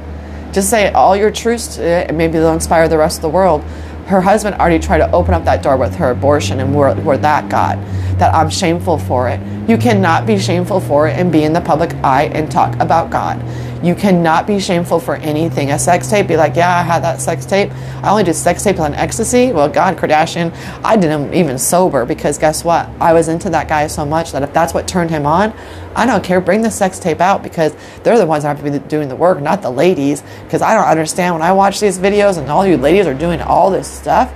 [0.52, 3.28] Just say all your truths to it, and maybe they'll inspire the rest of the
[3.28, 3.64] world
[4.06, 7.18] her husband already tried to open up that door with her abortion and where, where
[7.18, 7.76] that got
[8.18, 9.40] that i'm shameful for it.
[9.68, 13.10] You cannot be shameful for it and be in the public eye and talk about
[13.10, 13.40] god
[13.82, 15.70] you cannot be shameful for anything.
[15.70, 17.70] A sex tape, be like, yeah, I had that sex tape.
[18.02, 19.52] I only did sex tape on ecstasy.
[19.52, 22.88] Well, God, Kardashian, I did them even sober because guess what?
[23.00, 25.52] I was into that guy so much that if that's what turned him on,
[25.96, 26.40] I don't care.
[26.40, 29.16] Bring the sex tape out because they're the ones that have to be doing the
[29.16, 30.22] work, not the ladies.
[30.44, 33.40] Because I don't understand when I watch these videos and all you ladies are doing
[33.40, 34.32] all this stuff.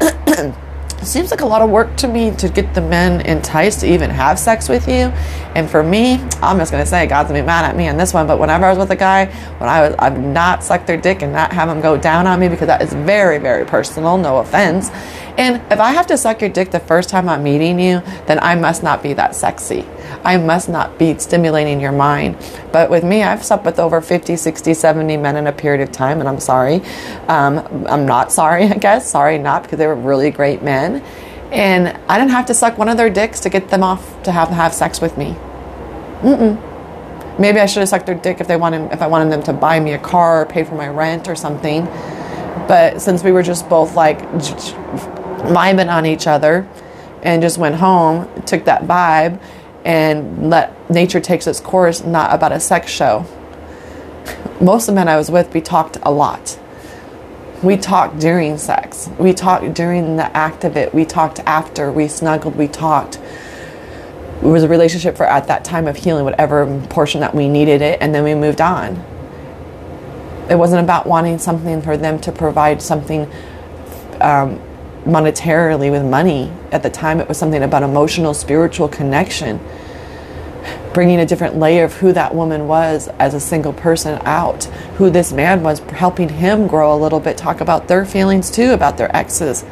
[1.06, 4.10] seems like a lot of work to me to get the men enticed to even
[4.10, 5.12] have sex with you.
[5.54, 8.12] And for me, I'm just gonna say God's gonna be mad at me on this
[8.12, 8.26] one.
[8.26, 9.26] But whenever I was with a guy,
[9.58, 12.38] when I was I've not sucked their dick and not have them go down on
[12.38, 14.90] me because that is very, very personal, no offense.
[15.36, 18.38] And if I have to suck your dick the first time I'm meeting you, then
[18.40, 19.86] I must not be that sexy.
[20.24, 22.36] I must not be stimulating your mind.
[22.72, 25.92] But with me, I've slept with over 50, 60, 70 men in a period of
[25.92, 26.82] time, and I'm sorry.
[27.28, 29.10] Um, I'm not sorry, I guess.
[29.10, 31.02] Sorry, not because they were really great men.
[31.52, 34.32] And I didn't have to suck one of their dicks to get them off to
[34.32, 35.36] have have sex with me.
[36.20, 37.38] Mm-mm.
[37.40, 39.52] Maybe I should have sucked their dick if they wanted if I wanted them to
[39.52, 41.86] buy me a car or pay for my rent or something.
[42.68, 44.20] But since we were just both like
[45.42, 46.68] vibing on each other
[47.22, 49.40] and just went home, took that vibe,
[49.84, 53.24] and let nature takes its course, not about a sex show.
[54.60, 56.58] Most of the men I was with, we talked a lot.
[57.62, 59.08] We talked during sex.
[59.18, 60.94] We talked during the act of it.
[60.94, 61.92] We talked after.
[61.92, 62.56] We snuggled.
[62.56, 63.16] We talked.
[63.16, 67.82] It was a relationship for at that time of healing, whatever portion that we needed
[67.82, 68.96] it, and then we moved on.
[70.48, 73.30] It wasn't about wanting something for them to provide something
[74.22, 74.60] um,
[75.04, 76.52] monetarily with money.
[76.72, 79.60] At the time, it was something about emotional, spiritual connection,
[80.92, 84.64] bringing a different layer of who that woman was as a single person out,
[84.96, 88.72] who this man was, helping him grow a little bit, talk about their feelings too,
[88.72, 89.64] about their exes.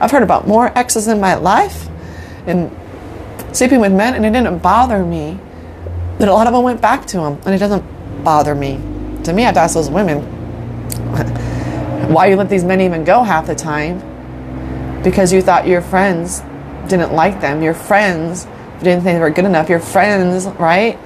[0.00, 1.88] I've heard about more exes in my life
[2.46, 2.74] and
[3.52, 5.38] sleeping with men, and it didn't bother me
[6.18, 7.84] that a lot of them went back to him, and it doesn't
[8.24, 8.80] bother me.
[9.24, 10.20] To me, I'd ask those women,
[12.12, 14.09] why you let these men even go half the time?
[15.02, 16.40] Because you thought your friends
[16.88, 17.62] didn't like them.
[17.62, 18.46] Your friends
[18.80, 19.68] didn't think they were good enough.
[19.68, 20.98] Your friends, right?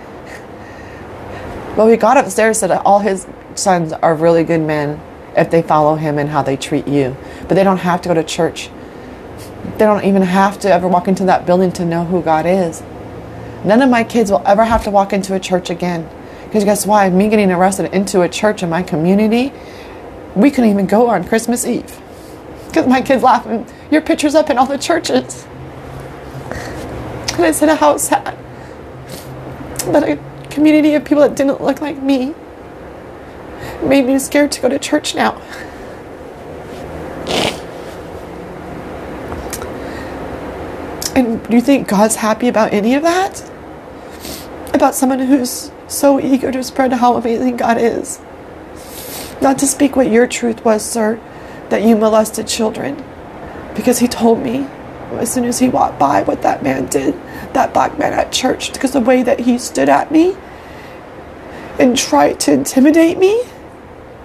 [1.77, 5.01] Well, he got upstairs and said all his sons are really good men
[5.37, 7.17] if they follow him and how they treat you.
[7.49, 8.71] But they don't have to go to church.
[9.77, 12.83] They don't even have to ever walk into that building to know who God is.
[13.65, 16.09] None of my kids will ever have to walk into a church again.
[16.45, 17.11] Because guess why?
[17.11, 19.53] Me getting arrested into a church in my community,
[20.37, 22.01] we couldn't even go on Christmas Eve.
[22.69, 25.47] Because my kids laughing, your picture's up in all the churches.
[27.35, 28.37] And I said, how sad.
[29.93, 30.19] that a
[30.51, 32.35] community of people that didn't look like me
[33.83, 35.41] made me scared to go to church now.
[41.17, 43.49] And do you think God's happy about any of that?
[44.73, 48.21] About someone who's so eager to spread how amazing God is.
[49.41, 51.21] Not to speak what your truth was, sir,
[51.69, 53.05] that you molested children.
[53.75, 54.67] Because he told me
[55.13, 57.15] as soon as he walked by what that man did,
[57.53, 60.37] that black man at church, because the way that he stood at me
[61.79, 63.45] and tried to intimidate me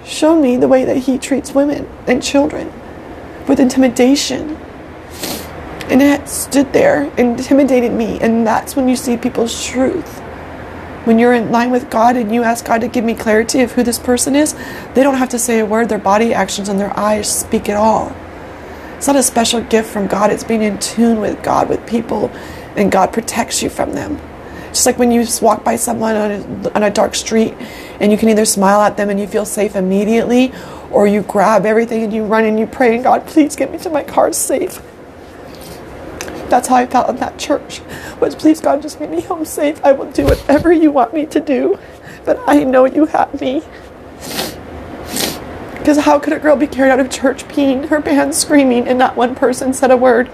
[0.06, 2.72] showed me the way that he treats women and children
[3.48, 4.56] with intimidation.
[5.90, 8.20] And it stood there intimidated me.
[8.20, 10.20] And that's when you see people's truth.
[11.06, 13.72] When you're in line with God and you ask God to give me clarity of
[13.72, 14.54] who this person is,
[14.94, 15.90] they don't have to say a word.
[15.90, 18.16] Their body actions and their eyes speak it all.
[19.00, 22.30] It's not a special gift from God, it's being in tune with God, with people,
[22.76, 24.20] and God protects you from them.
[24.74, 27.54] Just like when you walk by someone on a, on a dark street
[28.02, 30.52] and you can either smile at them and you feel safe immediately,
[30.92, 33.78] or you grab everything and you run and you pray, and God, please get me
[33.78, 34.82] to my car safe.
[36.50, 37.80] That's how I felt in that church.
[38.20, 39.80] Was please God just get me home safe.
[39.86, 41.80] I will do whatever you want me to do.
[42.26, 43.64] But I know you have me.
[45.90, 49.00] Because how could a girl be carried out of church peeing her pants screaming and
[49.00, 50.30] not one person said a word?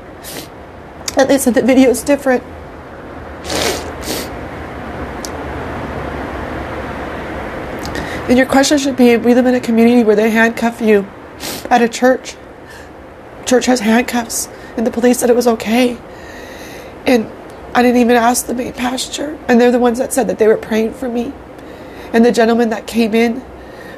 [1.15, 2.43] And they said the video is different.
[8.27, 11.07] And your question should be we live in a community where they handcuff you
[11.69, 12.35] at a church.
[13.45, 15.97] Church has handcuffs, and the police said it was okay.
[17.05, 17.31] And
[17.73, 20.49] I didn't even ask the main pastor, and they're the ones that said that they
[20.49, 21.31] were praying for me.
[22.11, 23.41] And the gentleman that came in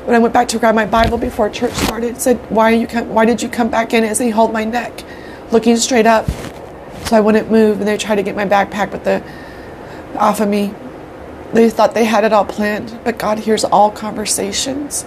[0.07, 3.13] when I went back to grab my Bible before church started, said, "Why you come,
[3.13, 5.03] Why did you come back in?" As he held my neck,
[5.51, 6.25] looking straight up,
[7.07, 7.79] so I wouldn't move.
[7.79, 9.21] And they tried to get my backpack, but the
[10.17, 10.73] off of me.
[11.51, 15.05] They thought they had it all planned, but God hears all conversations.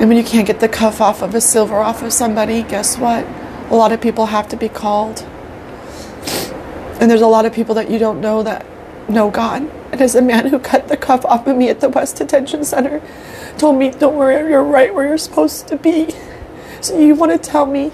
[0.00, 2.96] And when you can't get the cuff off of a silver off of somebody, guess
[2.96, 3.26] what?
[3.70, 5.22] A lot of people have to be called.
[6.98, 8.64] And there's a lot of people that you don't know that
[9.06, 9.70] know God.
[9.92, 12.64] And as a man who cut the cuff off of me at the West Detention
[12.64, 13.02] Center
[13.58, 16.14] told me, Don't worry, you're right where you're supposed to be.
[16.80, 17.92] So you want to tell me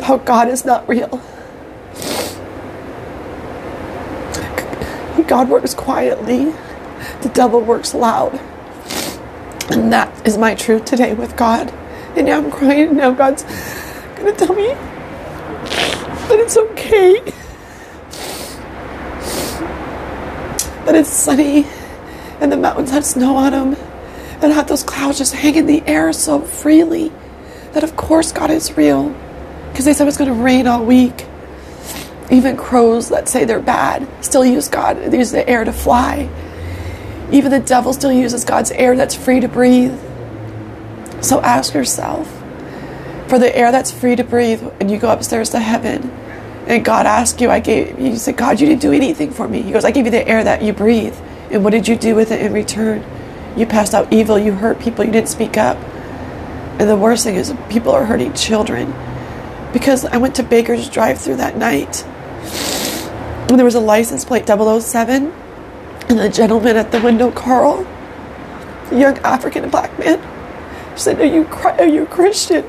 [0.00, 1.20] how God is not real.
[5.26, 6.52] God works quietly,
[7.22, 8.40] the devil works loud.
[9.70, 11.72] And that is my truth today with God.
[12.16, 13.44] And now I'm crying, and now God's
[14.16, 17.20] going to tell me that it's okay.
[20.86, 21.66] That it's sunny
[22.40, 23.89] and the mountains have snow on them
[24.42, 27.12] and have those clouds just hang in the air so freely
[27.72, 29.14] that of course God is real
[29.70, 31.26] because they said it was going to rain all week.
[32.30, 36.28] Even crows that say they're bad still use God, use the air to fly.
[37.32, 39.98] Even the devil still uses God's air that's free to breathe.
[41.20, 42.28] So ask yourself
[43.28, 46.10] for the air that's free to breathe and you go upstairs to heaven
[46.66, 49.60] and God asks you, I gave you said, God, you didn't do anything for me.
[49.60, 51.16] He goes, I gave you the air that you breathe.
[51.50, 53.04] And what did you do with it in return?
[53.56, 55.76] You passed out evil, you hurt people, you didn't speak up.
[56.78, 58.94] And the worst thing is people are hurting children.
[59.72, 62.04] Because I went to Baker's drive through that night.
[63.50, 65.32] And there was a license plate 007.
[66.08, 67.86] And the gentleman at the window, Carl,
[68.90, 70.18] a young African black man,
[70.98, 72.64] said, Are you, are you Christian?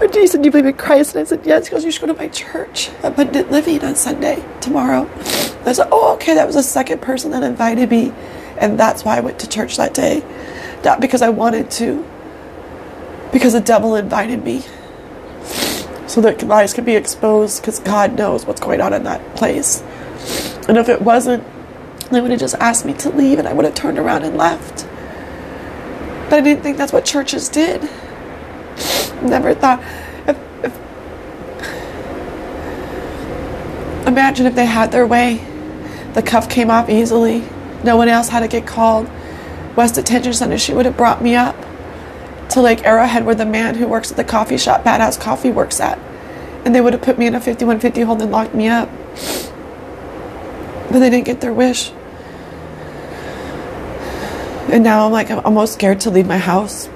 [0.00, 1.14] And he said, Do you believe in Christ?
[1.14, 1.66] And I said, Yes.
[1.66, 5.06] He goes, You should go to my church, Abundant Living, on Sunday, tomorrow.
[5.06, 6.34] And I said, Oh, okay.
[6.34, 8.12] That was the second person that invited me.
[8.62, 10.22] And that's why I went to church that day.
[10.84, 12.06] Not because I wanted to,
[13.32, 14.64] because the devil invited me.
[16.06, 19.82] so that lies could be exposed because God knows what's going on in that place.
[20.68, 21.42] And if it wasn't,
[22.10, 24.36] they would have just asked me to leave and I would have turned around and
[24.36, 24.86] left.
[26.30, 27.82] But I didn't think that's what churches did.
[29.22, 29.82] Never thought.
[30.26, 30.72] If, if,
[34.06, 35.44] imagine if they had their way.
[36.14, 37.42] The cuff came off easily.
[37.84, 39.10] No one else had to get called.
[39.76, 41.56] West Detention Center, she would have brought me up
[42.50, 45.80] to Lake Arrowhead where the man who works at the coffee shop, Badass Coffee, works
[45.80, 45.98] at.
[46.64, 48.88] And they would have put me in a 5150 hold and locked me up.
[50.90, 51.90] But they didn't get their wish.
[54.70, 56.88] And now I'm like, I'm almost scared to leave my house.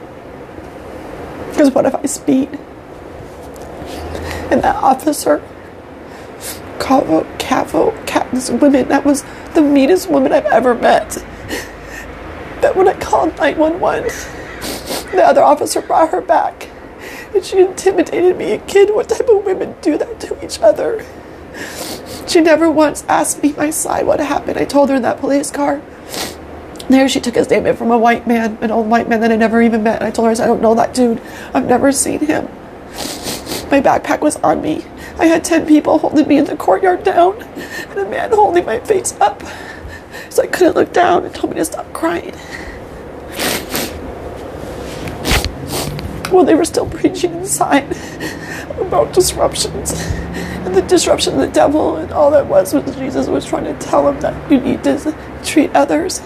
[1.51, 2.51] Because what if I speed?
[4.51, 5.43] And that officer,
[6.79, 11.11] Cavo, Cavo, Cat, this woman, that was the meanest woman I've ever met.
[12.61, 14.11] That when I called 911,
[15.13, 16.69] the other officer brought her back.
[17.35, 18.53] And she intimidated me.
[18.53, 21.05] A kid, what type of women do that to each other?
[22.27, 24.59] She never once asked me my side what happened.
[24.59, 25.83] I told her in that police car.
[26.89, 29.37] There she took a statement from a white man, an old white man that I
[29.37, 29.97] never even met.
[29.97, 31.21] And I told her, I, said, I don't know that dude.
[31.53, 32.45] I've never seen him.
[33.71, 34.85] My backpack was on me.
[35.19, 38.81] I had 10 people holding me in the courtyard down, and a man holding my
[38.81, 39.43] face up.
[40.29, 42.35] So I couldn't look down and told me to stop crying.
[46.31, 47.97] Well, they were still preaching inside
[48.79, 49.93] about disruptions
[50.67, 53.75] and the disruption of the devil, and all that was was Jesus was trying to
[53.79, 56.21] tell them that you need to treat others.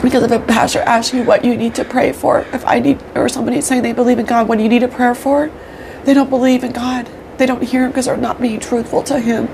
[0.00, 3.02] Because if a pastor asks you what you need to pray for, if I need,
[3.16, 5.50] or somebody saying they believe in God, what do you need a prayer for,
[6.08, 7.06] they don't believe in God.
[7.36, 9.46] They don't hear Him because they're not being truthful to Him.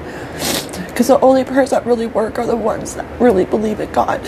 [0.87, 4.23] Because the only prayers that really work are the ones that really believe in God.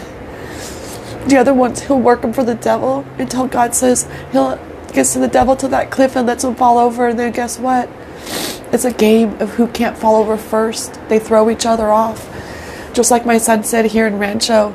[1.28, 4.58] The other ones, He'll work them for the devil until God says He'll
[4.92, 7.06] gets to the devil to that cliff and lets him fall over.
[7.06, 7.88] And then guess what?
[8.72, 10.98] It's a game of who can't fall over first.
[11.08, 12.28] They throw each other off.
[12.92, 14.74] Just like my son said here in Rancho,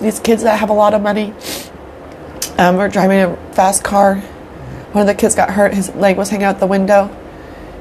[0.00, 1.34] these kids that have a lot of money
[2.58, 4.20] um, are driving a fast car.
[4.92, 5.74] One of the kids got hurt.
[5.74, 7.08] His leg was hanging out the window.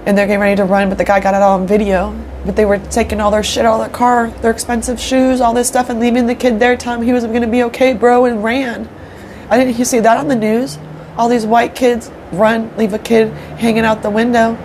[0.06, 2.16] And they're getting ready to run, but the guy got it all on video.
[2.46, 5.68] But they were taking all their shit of their car, their expensive shoes, all this
[5.68, 8.26] stuff, and leaving the kid there, telling him he was going to be okay, bro,
[8.26, 8.90] and ran.
[9.50, 10.78] I didn't you see that on the news?
[11.18, 14.58] All these white kids run, leave a kid hanging out the window.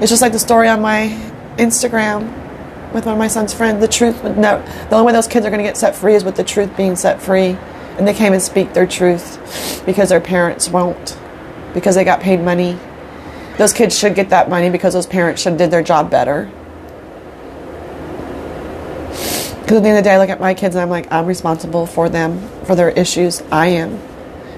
[0.00, 1.08] It's just like the story on my
[1.56, 2.30] Instagram
[2.92, 3.80] with one of my son's friends.
[3.80, 6.24] The truth, no, the only way those kids are going to get set free is
[6.24, 7.56] with the truth being set free,
[7.96, 11.16] and they came and speak their truth because their parents won't,
[11.76, 12.78] because they got paid money.
[13.58, 16.50] Those kids should get that money because those parents should have did their job better.
[19.60, 21.12] Because at the end of the day, I look at my kids and I'm like,
[21.12, 23.42] I'm responsible for them, for their issues.
[23.52, 24.00] I am.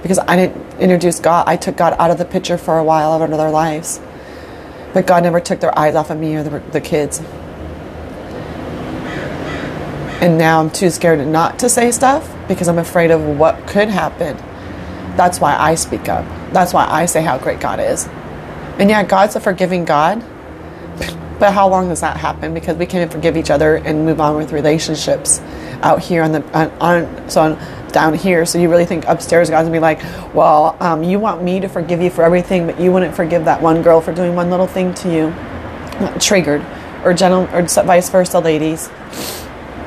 [0.01, 1.49] Because I didn't introduce God.
[1.49, 4.01] I took God out of the picture for a while out of their lives.
[4.95, 7.19] But God never took their eyes off of me or the, the kids.
[10.21, 13.89] And now I'm too scared not to say stuff because I'm afraid of what could
[13.89, 14.37] happen.
[15.19, 16.25] That's why I speak up.
[16.53, 18.07] That's why I say how great God is.
[18.79, 20.25] And yeah, God's a forgiving God.
[21.41, 22.55] But how long does that happen?
[22.55, 25.41] Because we can't forgive each other and move on with relationships
[25.83, 28.47] out here on the on, on so on, down here.
[28.47, 30.01] So you really think upstairs God's gonna be like,
[30.35, 33.61] well, um, you want me to forgive you for everything, but you wouldn't forgive that
[33.61, 35.35] one girl for doing one little thing to you,
[36.21, 36.65] triggered,
[37.05, 38.89] or gentle, or vice versa, ladies.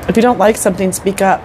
[0.08, 1.42] If you don't like something, speak up.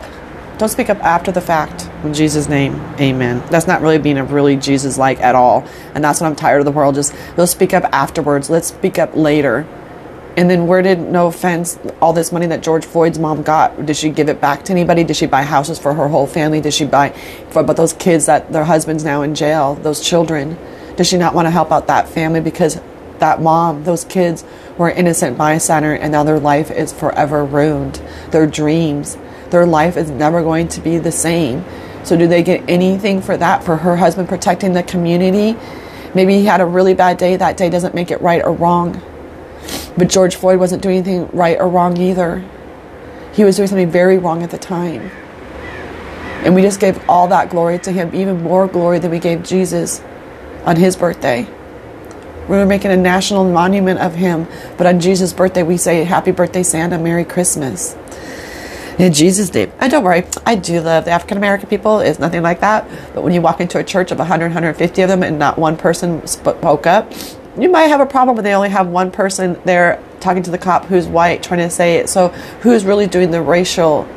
[0.57, 1.87] Don't speak up after the fact.
[2.03, 3.43] In Jesus' name, amen.
[3.51, 5.67] That's not really being a really Jesus like at all.
[5.93, 6.95] And that's what I'm tired of the world.
[6.95, 8.49] Just let's speak up afterwards.
[8.49, 9.67] Let's speak up later.
[10.35, 13.97] And then where did, no offense, all this money that George Floyd's mom got, did
[13.97, 15.03] she give it back to anybody?
[15.03, 16.61] Did she buy houses for her whole family?
[16.61, 17.09] Did she buy
[17.49, 20.57] for but those kids that their husband's now in jail, those children?
[20.95, 22.79] Does she not want to help out that family because
[23.19, 24.43] that mom, those kids
[24.77, 28.01] were innocent bystander and now their life is forever ruined.
[28.31, 29.17] Their dreams,
[29.51, 31.63] their life is never going to be the same.
[32.03, 33.63] So do they get anything for that?
[33.63, 35.57] For her husband protecting the community?
[36.13, 37.36] Maybe he had a really bad day.
[37.36, 39.01] That day doesn't make it right or wrong.
[39.97, 42.43] But George Floyd wasn't doing anything right or wrong either.
[43.33, 45.12] He was doing something very wrong at the time.
[46.43, 49.43] And we just gave all that glory to him, even more glory than we gave
[49.43, 50.01] Jesus
[50.65, 51.47] on his birthday.
[52.47, 56.31] We were making a national monument of him, but on Jesus' birthday, we say, Happy
[56.31, 57.98] birthday, Santa, Merry Christmas.
[58.98, 59.71] In Jesus' name.
[59.79, 62.00] And don't worry, I do love the African American people.
[62.00, 62.89] It's nothing like that.
[63.13, 65.77] But when you walk into a church of 100, 150 of them and not one
[65.77, 67.12] person spoke up,
[67.60, 70.58] you might have a problem when they only have one person there talking to the
[70.58, 72.10] cop who's white trying to say it.
[72.10, 72.29] So
[72.62, 74.08] who's really doing the racial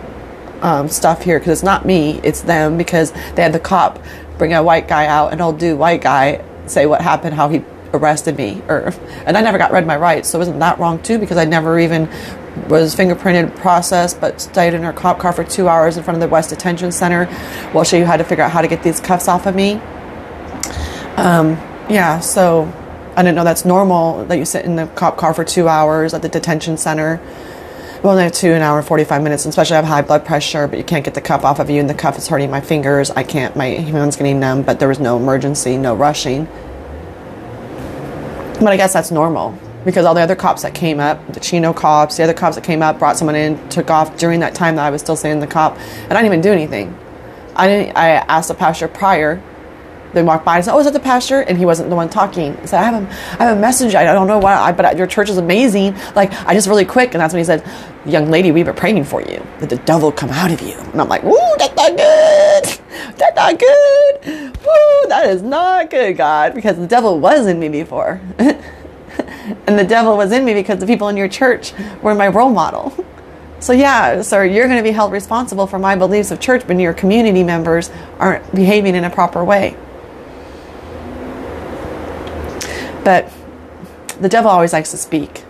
[0.62, 1.39] um, stuff here?
[1.39, 4.03] Because it's not me, it's them because they had the cop
[4.39, 7.62] bring a white guy out, an old dude white guy, say what happened, how he
[7.93, 8.95] arrested me or
[9.26, 11.45] and I never got read my rights so it wasn't that wrong too because I
[11.45, 12.09] never even
[12.68, 16.20] was fingerprinted processed but stayed in her cop car for two hours in front of
[16.20, 17.26] the West Detention Center
[17.72, 19.74] while she had to figure out how to get these cuffs off of me
[21.16, 21.51] um,
[21.88, 22.72] yeah so
[23.16, 26.14] I didn't know that's normal that you sit in the cop car for two hours
[26.14, 27.20] at the detention center
[28.03, 30.78] well, no, two an hour and 45 minutes, especially I have high blood pressure, but
[30.78, 33.11] you can't get the cuff off of you, and the cuff is hurting my fingers.
[33.11, 36.46] I can't, my hand's getting numb, but there was no emergency, no rushing.
[38.55, 41.72] But I guess that's normal because all the other cops that came up, the Chino
[41.72, 44.76] cops, the other cops that came up, brought someone in, took off during that time
[44.76, 46.97] that I was still seeing the cop, and I didn't even do anything.
[47.57, 47.97] I didn't.
[47.97, 49.43] I asked the pastor prior
[50.12, 52.09] they walked by and said, "Oh, is that the pastor?" And he wasn't the one
[52.09, 52.57] talking.
[52.57, 53.07] I said, "I have a,
[53.41, 53.95] I have a message.
[53.95, 55.95] I don't know why, but your church is amazing.
[56.14, 57.64] Like, I just really quick." And that's when he said,
[58.05, 61.01] "Young lady, we've been praying for you that the devil come out of you." And
[61.01, 62.81] I'm like, "Ooh, that's not good.
[63.16, 64.57] That's not good.
[64.64, 68.20] Ooh, that is not good, God, because the devil was in me before."
[69.66, 71.72] and the devil was in me because the people in your church
[72.03, 72.92] were my role model.
[73.61, 76.80] So yeah, sir, you're going to be held responsible for my beliefs of church when
[76.80, 79.76] your community members aren't behaving in a proper way.
[83.05, 83.30] But
[84.20, 85.44] the devil always likes to speak.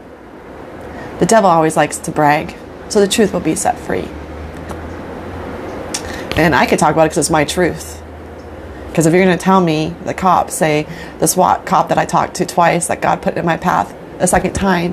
[1.20, 2.56] The devil always likes to brag.
[2.88, 4.08] So the truth will be set free.
[6.36, 8.02] And I could talk about it because it's my truth.
[9.00, 10.86] Because if you're going to tell me, the cop, say,
[11.20, 14.26] the SWAT cop that I talked to twice, that God put in my path a
[14.26, 14.92] second time,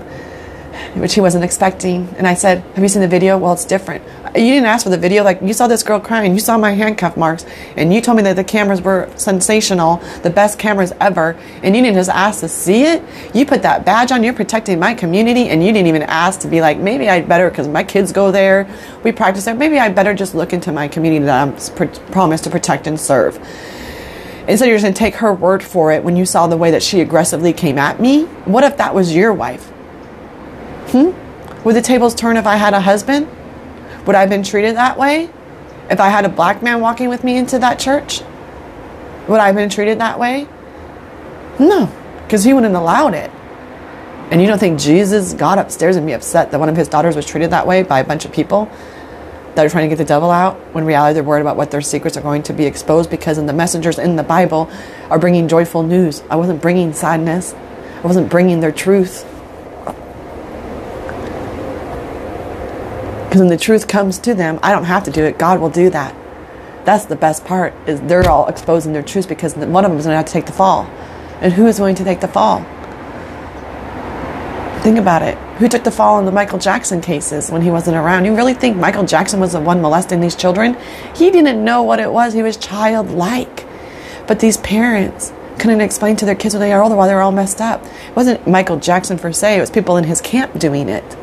[0.94, 2.08] which he wasn't expecting.
[2.18, 3.38] And I said, Have you seen the video?
[3.38, 4.06] Well, it's different.
[4.34, 5.26] You didn't ask for the video.
[5.26, 6.32] Like, you saw this girl crying.
[6.32, 7.46] You saw my handcuff marks.
[7.76, 11.38] And you told me that the cameras were sensational, the best cameras ever.
[11.62, 13.04] And you didn't just ask to see it.
[13.36, 14.24] You put that badge on.
[14.24, 15.50] You're protecting my community.
[15.50, 18.32] And you didn't even ask to be like, maybe I'd better, because my kids go
[18.32, 18.74] there.
[19.04, 19.54] We practice there.
[19.54, 23.38] Maybe I'd better just look into my community that I'm promised to protect and serve.
[24.48, 26.72] Instead, you're just going to take her word for it when you saw the way
[26.72, 28.24] that she aggressively came at me.
[28.46, 29.66] What if that was your wife?
[30.92, 31.12] Hmm?
[31.64, 33.28] Would the tables turn if I had a husband?
[34.06, 35.30] Would I have been treated that way?
[35.90, 38.22] If I had a black man walking with me into that church?
[39.28, 40.48] Would I have been treated that way?
[41.60, 41.92] No,
[42.24, 43.30] because he wouldn't have allowed it.
[44.32, 47.16] And you don't think Jesus got upstairs and be upset that one of his daughters
[47.18, 48.70] was treated that way by a bunch of people
[49.58, 51.82] that are trying to get the devil out when reality they're worried about what their
[51.82, 54.70] secrets are going to be exposed because in the messengers in the Bible
[55.10, 56.22] are bringing joyful news.
[56.30, 57.56] I wasn't bringing sadness.
[57.56, 59.26] I wasn't bringing their truth.
[63.26, 65.40] Because when the truth comes to them, I don't have to do it.
[65.40, 66.16] God will do that.
[66.86, 70.06] That's the best part is they're all exposing their truth because one of them is
[70.06, 70.84] going to have to take the fall.
[71.42, 72.60] And who is going to take the fall?
[74.88, 75.38] Think about it.
[75.58, 78.24] Who took the fall in the Michael Jackson cases when he wasn't around?
[78.24, 80.78] You really think Michael Jackson was the one molesting these children?
[81.14, 82.32] He didn't know what it was.
[82.32, 83.66] He was childlike.
[84.28, 87.20] But these parents couldn't explain to their kids when they are older why they were
[87.20, 87.84] all messed up.
[87.84, 91.18] It wasn't Michael Jackson per se, it was people in his camp doing it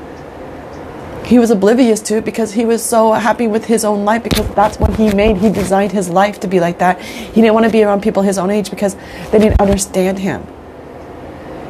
[1.24, 4.46] he was oblivious to it because he was so happy with his own life because
[4.54, 5.38] that's what he made.
[5.38, 7.00] He designed his life to be like that.
[7.00, 8.94] He didn't want to be around people his own age because
[9.30, 10.46] they didn't understand him.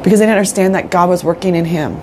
[0.05, 1.95] Because they didn't understand that God was working in him.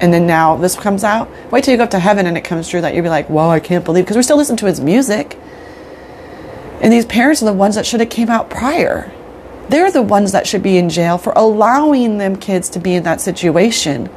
[0.00, 1.28] And then now this comes out.
[1.50, 3.28] Wait till you go up to heaven and it comes true that you'll be like,
[3.28, 5.38] whoa, I can't believe because we're still listening to his music.
[6.80, 9.12] And these parents are the ones that should have came out prior.
[9.68, 13.02] They're the ones that should be in jail for allowing them kids to be in
[13.02, 14.08] that situation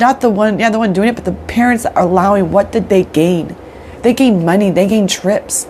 [0.00, 2.50] not the one, yeah, the one doing it, but the parents that are allowing.
[2.50, 3.54] What did they gain?
[4.02, 5.68] They gained money, they gained trips.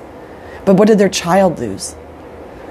[0.64, 1.96] But what did their child lose?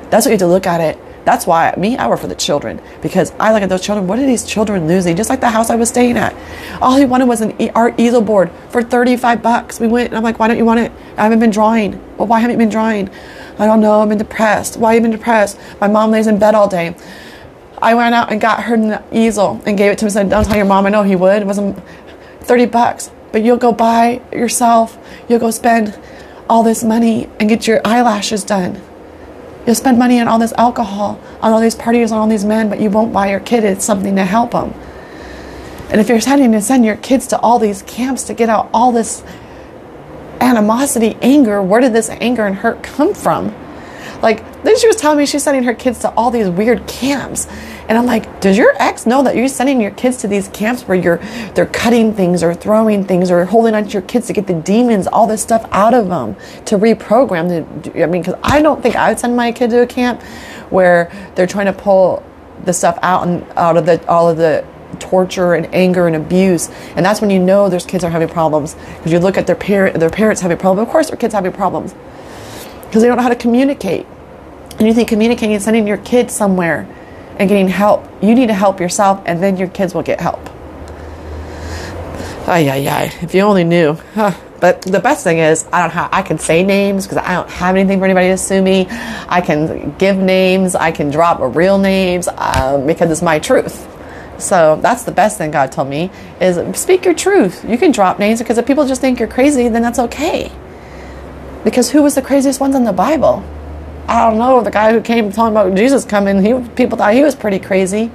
[0.09, 0.97] That's what you have to look at it.
[1.25, 4.07] That's why me, I work for the children because I look at those children.
[4.07, 5.15] What are these children losing?
[5.15, 6.35] Just like the house I was staying at,
[6.81, 9.79] all he wanted was an art easel board for thirty-five bucks.
[9.79, 10.91] We went, and I'm like, "Why don't you want it?
[11.17, 12.01] I haven't been drawing.
[12.17, 13.09] Well, why haven't you been drawing?
[13.57, 14.01] I don't know.
[14.01, 14.77] I've been depressed.
[14.77, 15.59] Why have you been depressed?
[15.81, 16.95] My mom lays in bed all day.
[17.81, 20.45] I went out and got her an easel and gave it to him said, Don't
[20.45, 20.85] tell your mom.
[20.85, 21.41] I know he would.
[21.41, 21.81] It wasn't
[22.41, 23.11] 30 bucks.
[23.31, 24.97] But you'll go buy yourself,
[25.27, 25.97] you'll go spend
[26.49, 28.81] all this money and get your eyelashes done.
[29.69, 32.69] You'll spend money on all this alcohol, on all these parties, on all these men,
[32.69, 34.73] but you won't buy your kid something to help them.
[35.91, 38.67] And if you're having to send your kids to all these camps to get out
[38.73, 39.23] all this
[40.41, 43.53] animosity, anger, where did this anger and hurt come from?
[44.21, 47.47] Like, then she was telling me she's sending her kids to all these weird camps.
[47.87, 50.83] And I'm like, does your ex know that you're sending your kids to these camps
[50.83, 51.17] where you're
[51.55, 54.53] they're cutting things or throwing things or holding on to your kids to get the
[54.53, 58.83] demons, all this stuff out of them to reprogram the I mean, because I don't
[58.83, 60.21] think I would send my kid to a camp
[60.69, 62.23] where they're trying to pull
[62.63, 64.63] the stuff out and out of the all of the
[64.99, 66.69] torture and anger and abuse.
[66.95, 69.55] And that's when you know those kids are having problems because you look at their
[69.55, 70.87] parent their parents having problems.
[70.87, 71.95] Of course their kids having problems
[72.89, 74.07] because they don't know how to communicate.
[74.79, 76.87] And you think communicating and sending your kids somewhere
[77.37, 78.07] and getting help.
[78.19, 80.49] You need to help yourself, and then your kids will get help.
[82.47, 83.13] Ay, ay, ay.
[83.21, 83.93] If you only knew.
[84.15, 84.33] Huh.
[84.59, 87.49] But the best thing is, I don't have, I can say names because I don't
[87.49, 88.87] have anything for anybody to sue me.
[88.89, 90.73] I can give names.
[90.73, 93.87] I can drop real names um, because it's my truth.
[94.39, 96.09] So that's the best thing God told me
[96.41, 97.63] is speak your truth.
[97.69, 100.51] You can drop names because if people just think you're crazy, then that's okay.
[101.63, 103.43] Because who was the craziest ones in the Bible?
[104.07, 104.61] I don't know.
[104.61, 108.09] The guy who came talking about Jesus coming, he people thought he was pretty crazy,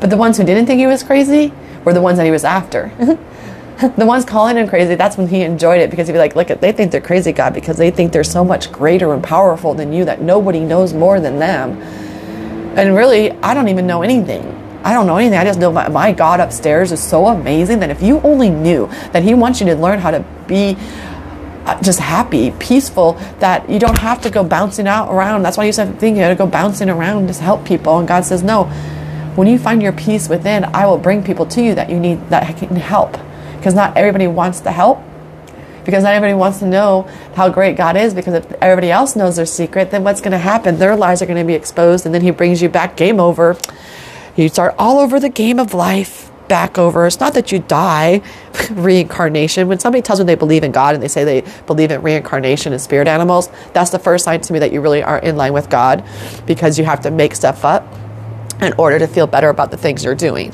[0.00, 1.52] but the ones who didn't think he was crazy
[1.84, 2.90] were the ones that he was after.
[3.96, 6.48] the ones calling him crazy, that's when he enjoyed it because he'd be like, look,
[6.48, 9.92] they think they're crazy, God, because they think they're so much greater and powerful than
[9.92, 11.80] you that nobody knows more than them.
[12.76, 14.42] And really, I don't even know anything.
[14.82, 15.38] I don't know anything.
[15.38, 18.88] I just know my, my God upstairs is so amazing that if you only knew
[19.12, 20.76] that He wants you to learn how to be
[21.82, 25.42] just happy, peaceful, that you don't have to go bouncing out around.
[25.42, 27.98] That's why you said thinking you got to go bouncing around to help people.
[27.98, 28.64] And God says, no.
[29.34, 32.30] When you find your peace within, I will bring people to you that you need
[32.30, 33.18] that can help
[33.56, 35.02] because not everybody wants to help
[35.84, 37.02] because not everybody wants to know
[37.34, 40.38] how great God is because if everybody else knows their secret then what's going to
[40.38, 43.18] happen their lies are going to be exposed and then he brings you back game
[43.18, 43.56] over
[44.36, 48.20] you start all over the game of life back over it's not that you die
[48.70, 52.02] reincarnation when somebody tells me they believe in God and they say they believe in
[52.02, 55.36] reincarnation and spirit animals that's the first sign to me that you really are in
[55.36, 56.04] line with God
[56.46, 57.86] because you have to make stuff up
[58.60, 60.52] in order to feel better about the things you're doing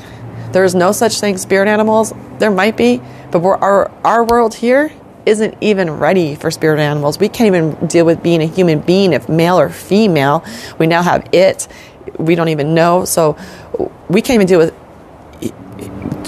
[0.53, 2.13] there's no such thing as spirit animals.
[2.37, 4.91] There might be, but our our world here
[5.25, 7.19] isn't even ready for spirit animals.
[7.19, 10.45] We can't even deal with being a human being if male or female.
[10.77, 11.67] We now have it.
[12.17, 13.05] We don't even know.
[13.05, 13.37] So
[14.09, 14.75] we can't even deal with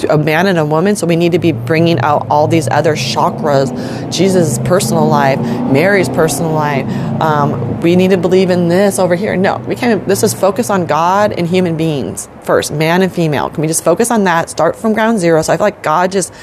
[0.10, 2.96] a man and a woman, so we need to be bringing out all these other
[2.96, 3.72] chakras
[4.16, 6.86] Jesus' personal life, Mary's personal life.
[7.22, 9.36] Um, we need to believe in this over here.
[9.36, 10.08] No, we can't.
[10.08, 13.50] This is focus on God and human beings first, man and female.
[13.50, 14.50] Can we just focus on that?
[14.50, 15.42] Start from ground zero.
[15.42, 16.34] So I feel like God just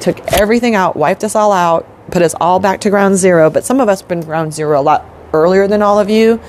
[0.00, 3.50] took everything out, wiped us all out, put us all back to ground zero.
[3.50, 6.40] But some of us have been ground zero a lot earlier than all of you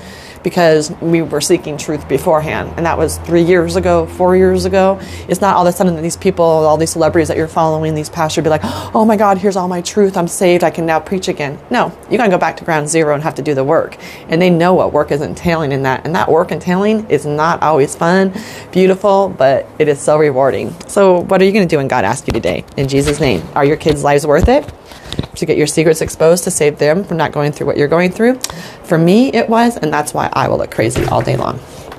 [0.42, 2.72] because we were seeking truth beforehand.
[2.76, 4.98] And that was three years ago, four years ago.
[5.28, 7.94] It's not all of a sudden that these people, all these celebrities that you're following,
[7.94, 8.62] these pastors be like,
[8.94, 10.16] oh my God, here's all my truth.
[10.16, 10.64] I'm saved.
[10.64, 11.58] I can now preach again.
[11.70, 13.96] No, you got to go back to ground zero and have to do the work.
[14.28, 16.04] And they know what work is entailing in that.
[16.04, 18.32] And that work entailing is not always fun,
[18.72, 20.74] beautiful, but it is so rewarding.
[20.88, 22.64] So, what are you going to do when God asks you today?
[22.76, 24.70] In Jesus' name, are your kids' lives worth it?
[25.36, 28.10] To get your secrets exposed to save them from not going through what you're going
[28.10, 28.38] through.
[28.84, 31.60] For me, it was, and that's why I will look crazy all day long.